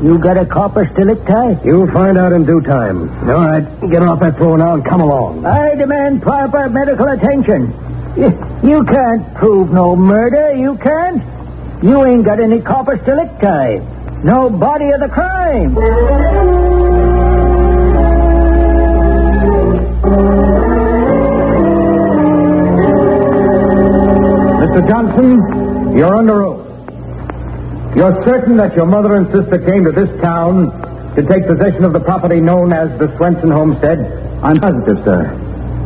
You 0.03 0.19
got 0.19 0.38
a 0.38 0.45
corpus 0.45 0.88
delicti? 0.95 1.65
You'll 1.65 1.91
find 1.91 2.17
out 2.17 2.34
in 2.34 2.45
due 2.45 2.62
time. 2.62 3.10
All 3.29 3.45
right, 3.47 3.63
get 3.89 4.03
off 4.03 4.19
that 4.19 4.38
floor 4.38 4.58
now 4.58 4.75
and 4.75 4.86
come 4.86 5.01
along. 5.01 5.45
I 5.45 5.75
demand 5.75 6.21
proper 6.21 6.69
medical 6.69 7.08
attention. 7.08 7.73
You, 8.17 8.29
you 8.63 8.84
can't 8.86 9.34
prove 9.36 9.71
no 9.71 9.95
murder, 9.95 10.53
you 10.55 10.77
can't. 10.77 11.23
You 11.84 12.05
ain't 12.05 12.25
got 12.25 12.39
any 12.39 12.62
corpus 12.62 12.99
delicti. 13.05 13.79
No 14.23 14.49
body 14.49 14.89
of 14.91 14.99
the 14.99 15.10
crime. 15.10 15.75
Mr. 24.62 24.88
Johnson, 24.88 25.95
you're 25.97 26.15
under 26.15 26.43
oath. 26.43 26.64
You're 27.95 28.12
certain 28.25 28.58
that 28.58 28.75
your 28.75 28.86
mother 28.86 29.15
and 29.15 29.25
sister 29.31 29.58
came 29.58 29.86
to 29.86 29.91
this 29.91 30.12
town 30.21 30.67
to 31.15 31.21
take 31.23 31.47
possession 31.47 31.86
of 31.86 31.93
the 31.93 32.01
property 32.01 32.41
known 32.41 32.73
as 32.73 32.91
the 32.99 33.08
Swenson 33.15 33.49
homestead? 33.49 33.99
I'm 34.43 34.60
positive, 34.60 34.99
sir. 35.05 35.31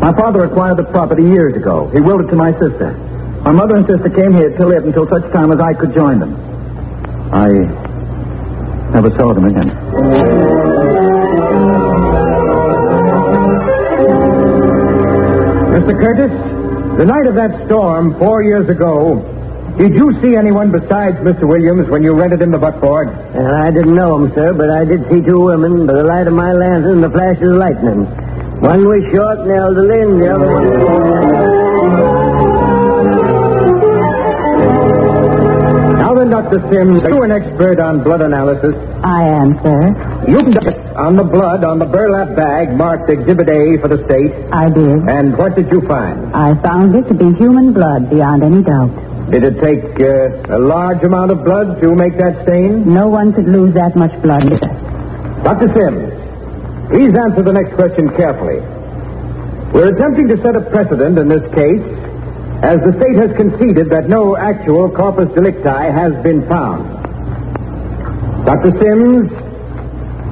My 0.02 0.12
father 0.18 0.44
acquired 0.46 0.78
the 0.78 0.90
property 0.90 1.22
years 1.24 1.56
ago. 1.56 1.88
He 1.94 2.02
willed 2.02 2.22
it 2.22 2.30
to 2.32 2.36
my 2.36 2.52
sister. 2.54 2.98
My 3.46 3.52
mother 3.52 3.76
and 3.76 3.86
sister 3.86 4.10
came 4.10 4.34
here 4.34 4.50
to 4.58 4.66
live 4.66 4.86
until 4.86 5.08
such 5.08 5.32
time 5.32 5.52
as 5.52 5.60
I 5.60 5.74
could 5.74 5.94
join 5.94 6.20
them. 6.20 6.34
I 7.32 7.48
never 8.90 9.14
saw 9.16 9.34
them 9.36 9.46
again. 9.46 9.70
Mr. 15.78 15.94
Curtis, 15.94 16.34
the 16.98 17.06
night 17.06 17.28
of 17.28 17.36
that 17.36 17.66
storm 17.68 18.18
four 18.18 18.42
years 18.44 18.68
ago, 18.68 19.22
did 19.80 19.96
you 19.96 20.12
see 20.22 20.36
anyone 20.36 20.72
besides 20.72 21.18
Mr. 21.24 21.48
Williams 21.48 21.90
when 21.90 22.04
you 22.04 22.12
rented 22.14 22.42
him 22.42 22.52
the 22.52 22.58
buckboard? 22.60 23.08
I 23.10 23.72
didn't 23.72 23.96
know 23.96 24.16
him, 24.20 24.32
sir, 24.36 24.54
but 24.54 24.70
I 24.70 24.84
did 24.84 25.08
see 25.10 25.22
two 25.24 25.40
women 25.40 25.88
by 25.88 25.94
the 25.94 26.04
light 26.04 26.28
of 26.28 26.34
my 26.34 26.52
lantern 26.52 27.00
and 27.00 27.04
the 27.04 27.10
flash 27.10 27.38
of 27.40 27.56
lightning. 27.56 28.04
One 28.60 28.84
was 28.84 29.02
short 29.16 29.40
and 29.40 29.52
elderly, 29.52 30.00
and 30.04 30.22
the 30.22 30.28
other 30.36 30.48
one. 30.52 31.80
Now 36.00 36.14
then, 36.16 36.30
Dr. 36.30 36.60
Sims, 36.72 37.04
are 37.04 37.10
you 37.16 37.24
an 37.24 37.32
expert 37.32 37.80
on 37.80 38.04
blood 38.04 38.22
analysis? 38.22 38.76
I 39.04 39.24
am, 39.24 39.56
sir. 39.64 39.82
You 40.28 40.38
can 40.44 40.52
get 40.60 40.76
on 40.96 41.16
the 41.16 41.24
blood 41.24 41.64
on 41.64 41.80
the 41.80 41.86
burlap 41.86 42.36
bag 42.36 42.76
marked 42.76 43.10
Exhibit 43.10 43.48
A 43.48 43.78
for 43.80 43.88
the 43.88 44.04
state. 44.06 44.32
I 44.52 44.68
did. 44.70 45.08
And 45.08 45.38
what 45.38 45.56
did 45.56 45.72
you 45.72 45.82
find? 45.88 46.36
I 46.36 46.54
found 46.62 46.96
it 46.96 47.08
to 47.08 47.14
be 47.16 47.32
human 47.40 47.72
blood 47.74 48.10
beyond 48.10 48.44
any 48.44 48.62
doubt. 48.64 48.92
Did 49.30 49.44
it 49.44 49.62
take 49.62 49.86
uh, 50.02 50.58
a 50.58 50.60
large 50.60 51.04
amount 51.04 51.30
of 51.30 51.44
blood 51.46 51.80
to 51.82 51.94
make 51.94 52.18
that 52.18 52.42
stain? 52.50 52.90
No 52.92 53.08
one 53.08 53.32
could 53.32 53.46
lose 53.48 53.74
that 53.76 53.96
much 53.96 54.10
blood. 54.26 54.50
Dr. 55.46 55.70
Sims, 55.70 56.10
please 56.90 57.14
answer 57.14 57.44
the 57.46 57.54
next 57.54 57.76
question 57.76 58.10
carefully. 58.18 58.58
We're 59.70 59.94
attempting 59.94 60.30
to 60.34 60.38
set 60.42 60.56
a 60.58 60.66
precedent 60.74 61.20
in 61.20 61.28
this 61.30 61.46
case, 61.54 61.86
as 62.66 62.82
the 62.82 62.94
state 62.98 63.18
has 63.22 63.30
conceded 63.38 63.92
that 63.94 64.10
no 64.10 64.36
actual 64.36 64.90
corpus 64.90 65.30
delicti 65.38 65.86
has 65.94 66.12
been 66.26 66.42
found. 66.50 66.90
Dr. 68.50 68.74
Sims, 68.82 69.30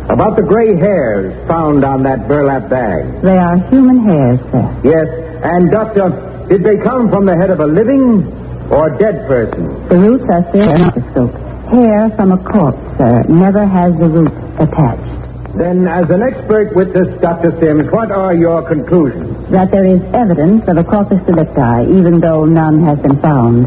about 0.10 0.36
the 0.38 0.42
gray 0.42 0.74
hairs 0.76 1.38
found 1.48 1.86
on 1.86 2.02
that 2.02 2.28
burlap 2.28 2.68
bag. 2.68 3.22
They 3.22 3.38
are 3.38 3.58
human 3.70 4.10
hairs, 4.10 4.40
sir. 4.50 4.66
Yes, 4.84 5.08
and 5.46 5.70
doctor, 5.70 6.10
did 6.50 6.64
they 6.64 6.82
come 6.82 7.12
from 7.12 7.26
the 7.28 7.36
head 7.38 7.52
of 7.52 7.60
a 7.60 7.68
living 7.68 8.26
or 8.72 8.90
dead 8.98 9.28
person? 9.28 9.64
The 9.90 9.98
roots 9.98 10.26
are 10.32 10.44
still 10.50 10.68
in 10.70 10.82
the 10.82 10.92
microscope. 10.92 11.34
Hair 11.72 12.10
from 12.16 12.32
a 12.32 12.40
corpse, 12.44 12.80
sir, 12.98 13.24
never 13.28 13.66
has 13.66 13.92
the 14.00 14.08
roots 14.08 14.38
attached. 14.60 15.14
Then, 15.58 15.88
as 15.88 16.08
an 16.10 16.22
expert 16.22 16.76
witness, 16.76 17.10
Dr. 17.20 17.50
Sims, 17.60 17.92
what 17.92 18.12
are 18.12 18.36
your 18.36 18.62
conclusions? 18.68 19.34
That 19.52 19.72
there 19.72 19.86
is 19.86 20.02
evidence 20.14 20.64
of 20.68 20.78
a 20.78 20.84
corpus 20.84 21.18
delicti, 21.26 21.90
even 21.98 22.20
though 22.22 22.46
none 22.46 22.84
has 22.86 23.00
been 23.00 23.20
found. 23.22 23.66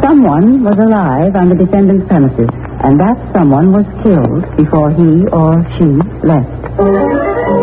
Someone 0.00 0.62
was 0.62 0.78
alive 0.78 1.34
on 1.36 1.48
the 1.50 1.56
defendant's 1.56 2.06
premises, 2.06 2.48
and 2.84 2.98
that 3.00 3.18
someone 3.34 3.72
was 3.72 3.84
killed 4.02 4.46
before 4.56 4.90
he 4.94 5.26
or 5.34 5.60
she 5.76 5.88
left. 6.24 7.61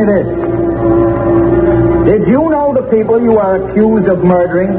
Me 0.00 0.06
this. 0.06 0.26
Did 2.08 2.28
you 2.28 2.48
know 2.48 2.72
the 2.74 2.88
people 2.90 3.20
you 3.20 3.38
are 3.38 3.56
accused 3.56 4.08
of 4.08 4.24
murdering? 4.24 4.72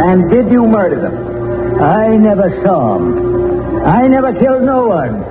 And 0.00 0.30
did 0.30 0.50
you 0.50 0.66
murder 0.66 1.00
them? 1.00 1.82
I 1.82 2.16
never 2.16 2.62
saw 2.62 2.98
them. 2.98 3.84
I 3.84 4.06
never 4.06 4.32
killed 4.38 4.62
no 4.62 4.86
one. 4.86 5.22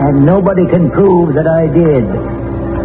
And 0.00 0.24
nobody 0.24 0.66
can 0.66 0.90
prove 0.90 1.34
that 1.34 1.46
I 1.46 1.66
did. 1.66 2.04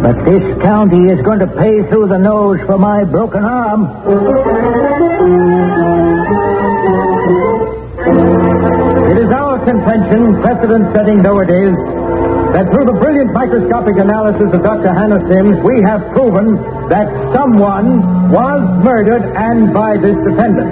But 0.02 0.24
this 0.24 0.62
county 0.62 1.10
is 1.10 1.22
going 1.22 1.40
to 1.40 1.46
pay 1.46 1.82
through 1.88 2.08
the 2.08 2.18
nose 2.18 2.60
for 2.66 2.78
my 2.78 3.04
broken 3.04 3.44
arm. 3.44 3.86
It 9.10 9.18
is 9.18 9.30
our 9.32 9.58
contention, 9.64 10.42
precedent 10.42 10.94
setting 10.94 11.22
though 11.22 11.40
it 11.40 11.50
is, 11.50 11.74
that 12.54 12.70
through 12.70 12.86
the 12.86 12.98
brilliant 12.98 13.32
microscopic 13.32 13.96
analysis 13.96 14.52
of 14.52 14.62
Dr. 14.62 14.92
Hannah 14.92 15.22
Sims, 15.26 15.58
we 15.66 15.82
have 15.82 16.04
proven 16.12 16.54
that 16.88 17.08
someone 17.34 18.30
was 18.30 18.60
murdered 18.84 19.22
and 19.34 19.74
by 19.74 19.96
this 19.98 20.14
defendant. 20.22 20.70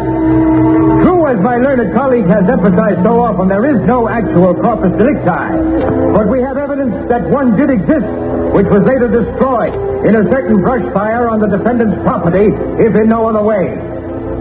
True, 1.02 1.26
as 1.26 1.38
my 1.42 1.56
learned 1.58 1.92
colleague 1.94 2.26
has 2.30 2.46
emphasized 2.46 3.02
so 3.02 3.18
often, 3.18 3.48
there 3.48 3.66
is 3.66 3.80
no 3.82 4.08
actual 4.08 4.54
corpus 4.54 4.94
delicti. 4.94 6.14
But 6.14 6.28
we 6.30 6.40
have 6.40 6.56
evidence 6.56 6.94
that 7.08 7.26
one 7.30 7.56
did 7.56 7.70
exist, 7.70 8.06
which 8.54 8.66
was 8.70 8.82
later 8.86 9.08
destroyed 9.10 9.74
in 10.06 10.14
a 10.14 10.24
certain 10.30 10.62
brush 10.62 10.84
fire 10.92 11.28
on 11.28 11.40
the 11.40 11.48
defendant's 11.48 11.98
property, 12.02 12.46
if 12.78 12.94
in 12.94 13.08
no 13.08 13.28
other 13.28 13.42
way. 13.42 13.74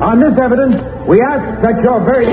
On 0.01 0.19
this 0.19 0.37
evidence, 0.37 0.75
we 1.07 1.21
ask 1.21 1.61
that 1.61 1.81
your 1.81 2.03
very. 2.03 2.27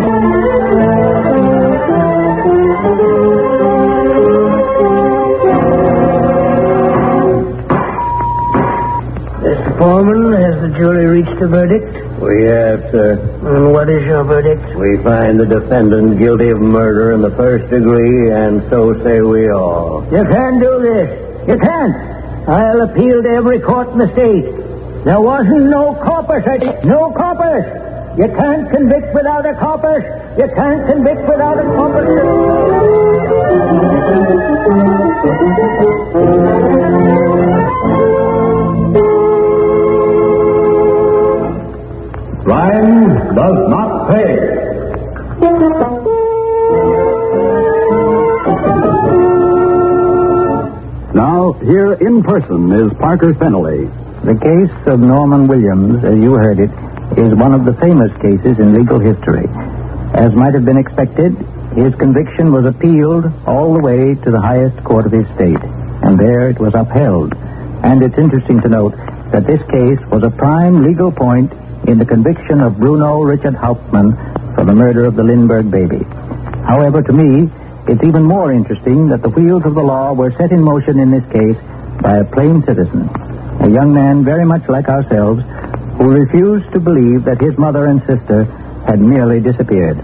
Foreman, 9.80 10.36
has 10.36 10.60
the 10.60 10.76
jury 10.76 11.06
reached 11.08 11.40
a 11.40 11.48
verdict? 11.48 11.88
We 12.20 12.44
have, 12.52 12.84
sir. 12.92 13.16
And 13.16 13.72
what 13.72 13.88
is 13.88 14.04
your 14.04 14.24
verdict? 14.24 14.76
We 14.76 15.00
find 15.02 15.40
the 15.40 15.46
defendant 15.48 16.20
guilty 16.20 16.50
of 16.50 16.60
murder 16.60 17.12
in 17.16 17.22
the 17.22 17.30
first 17.32 17.64
degree, 17.72 18.28
and 18.28 18.60
so 18.68 18.92
say 19.02 19.22
we 19.22 19.48
all. 19.48 20.04
You 20.12 20.20
can't 20.28 20.60
do 20.60 20.84
this. 20.84 21.08
You 21.48 21.56
can't. 21.56 21.96
I'll 22.46 22.82
appeal 22.92 23.22
to 23.24 23.28
every 23.30 23.60
court 23.60 23.88
in 23.96 24.04
the 24.04 24.12
state. 24.12 24.52
There 25.08 25.20
wasn't 25.20 25.72
no 25.72 25.96
corpus. 26.04 26.44
No 26.84 27.08
corpus. 27.16 27.64
You 28.20 28.28
can't 28.36 28.68
convict 28.68 29.14
without 29.16 29.48
a 29.48 29.56
corpus. 29.56 30.04
You 30.36 30.48
can't 30.52 30.84
convict 30.92 31.24
without 31.24 31.56
a 31.56 31.64
corpus. 31.72 32.04
Is 52.80 52.92
Parker 52.96 53.36
Fennelly. 53.36 53.84
The 54.24 54.40
case 54.40 54.72
of 54.88 55.00
Norman 55.00 55.48
Williams, 55.48 56.00
as 56.00 56.16
you 56.16 56.32
heard 56.32 56.56
it, 56.56 56.72
is 57.20 57.36
one 57.36 57.52
of 57.52 57.68
the 57.68 57.76
famous 57.76 58.08
cases 58.24 58.56
in 58.56 58.72
legal 58.72 58.96
history. 58.96 59.44
As 60.16 60.32
might 60.32 60.56
have 60.56 60.64
been 60.64 60.80
expected, 60.80 61.36
his 61.76 61.92
conviction 62.00 62.48
was 62.48 62.64
appealed 62.64 63.28
all 63.44 63.76
the 63.76 63.84
way 63.84 64.16
to 64.16 64.28
the 64.32 64.40
highest 64.40 64.80
court 64.82 65.04
of 65.04 65.12
his 65.12 65.28
state, 65.36 65.60
and 66.00 66.16
there 66.16 66.48
it 66.48 66.56
was 66.56 66.72
upheld. 66.72 67.36
And 67.84 68.00
it's 68.00 68.16
interesting 68.16 68.64
to 68.64 68.68
note 68.72 68.96
that 69.28 69.44
this 69.44 69.60
case 69.68 70.00
was 70.08 70.24
a 70.24 70.32
prime 70.32 70.80
legal 70.80 71.12
point 71.12 71.52
in 71.84 72.00
the 72.00 72.08
conviction 72.08 72.64
of 72.64 72.80
Bruno 72.80 73.20
Richard 73.28 73.60
Hauptmann 73.60 74.16
for 74.56 74.64
the 74.64 74.72
murder 74.72 75.04
of 75.04 75.16
the 75.16 75.22
Lindbergh 75.22 75.70
baby. 75.70 76.00
However, 76.64 77.02
to 77.04 77.12
me, 77.12 77.52
it's 77.92 78.04
even 78.08 78.24
more 78.24 78.52
interesting 78.52 79.08
that 79.08 79.20
the 79.20 79.28
wheels 79.28 79.68
of 79.68 79.74
the 79.74 79.84
law 79.84 80.14
were 80.14 80.32
set 80.40 80.52
in 80.52 80.64
motion 80.64 80.98
in 80.98 81.10
this 81.10 81.24
case 81.28 81.60
by 82.02 82.18
a 82.18 82.24
plain 82.24 82.62
citizen, 82.66 83.08
a 83.60 83.68
young 83.70 83.92
man 83.92 84.24
very 84.24 84.44
much 84.44 84.62
like 84.68 84.88
ourselves, 84.88 85.42
who 85.98 86.08
refused 86.10 86.72
to 86.72 86.80
believe 86.80 87.24
that 87.24 87.40
his 87.40 87.56
mother 87.58 87.86
and 87.86 88.00
sister 88.06 88.44
had 88.86 88.98
merely 89.00 89.40
disappeared. 89.40 89.98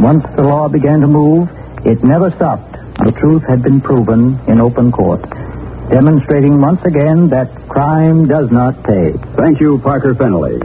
Once 0.00 0.24
the 0.36 0.42
law 0.42 0.68
began 0.68 1.00
to 1.00 1.06
move, 1.06 1.48
it 1.84 2.02
never 2.02 2.30
stopped. 2.36 2.72
The 3.04 3.12
truth 3.12 3.42
had 3.48 3.62
been 3.62 3.80
proven 3.80 4.40
in 4.48 4.60
open 4.60 4.92
court, 4.92 5.22
demonstrating 5.90 6.60
once 6.60 6.80
again 6.84 7.28
that 7.28 7.68
crime 7.68 8.26
does 8.26 8.50
not 8.50 8.82
pay. 8.84 9.12
Thank 9.36 9.60
you, 9.60 9.78
Parker 9.78 10.14
Fennelly. 10.14 10.60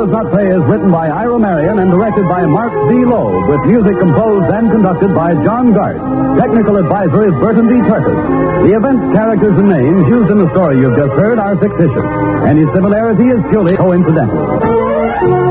Does 0.00 0.08
Not 0.08 0.32
Pay 0.32 0.48
is 0.48 0.64
written 0.64 0.90
by 0.90 1.12
Ira 1.12 1.38
Marion 1.38 1.78
and 1.78 1.90
directed 1.92 2.24
by 2.24 2.40
Marx 2.46 2.72
B. 2.88 3.04
Loeb, 3.04 3.52
with 3.52 3.60
music 3.68 4.00
composed 4.00 4.48
and 4.48 4.72
conducted 4.72 5.12
by 5.12 5.36
Jon 5.44 5.76
Gart. 5.76 6.00
Technical 6.40 6.80
advisor 6.80 7.28
is 7.28 7.34
Burton 7.36 7.68
B. 7.68 7.84
Turkus. 7.84 8.16
The 8.64 8.80
events, 8.80 9.12
characters, 9.12 9.52
and 9.60 9.68
names 9.68 10.08
used 10.08 10.30
in 10.32 10.38
the 10.40 10.48
story 10.56 10.80
you've 10.80 10.96
just 10.96 11.12
heard 11.20 11.38
are 11.38 11.52
fictitious. 11.52 12.06
Any 12.48 12.64
similarity 12.72 13.28
is 13.28 13.44
purely 13.52 13.76
coincidental. 13.76 15.49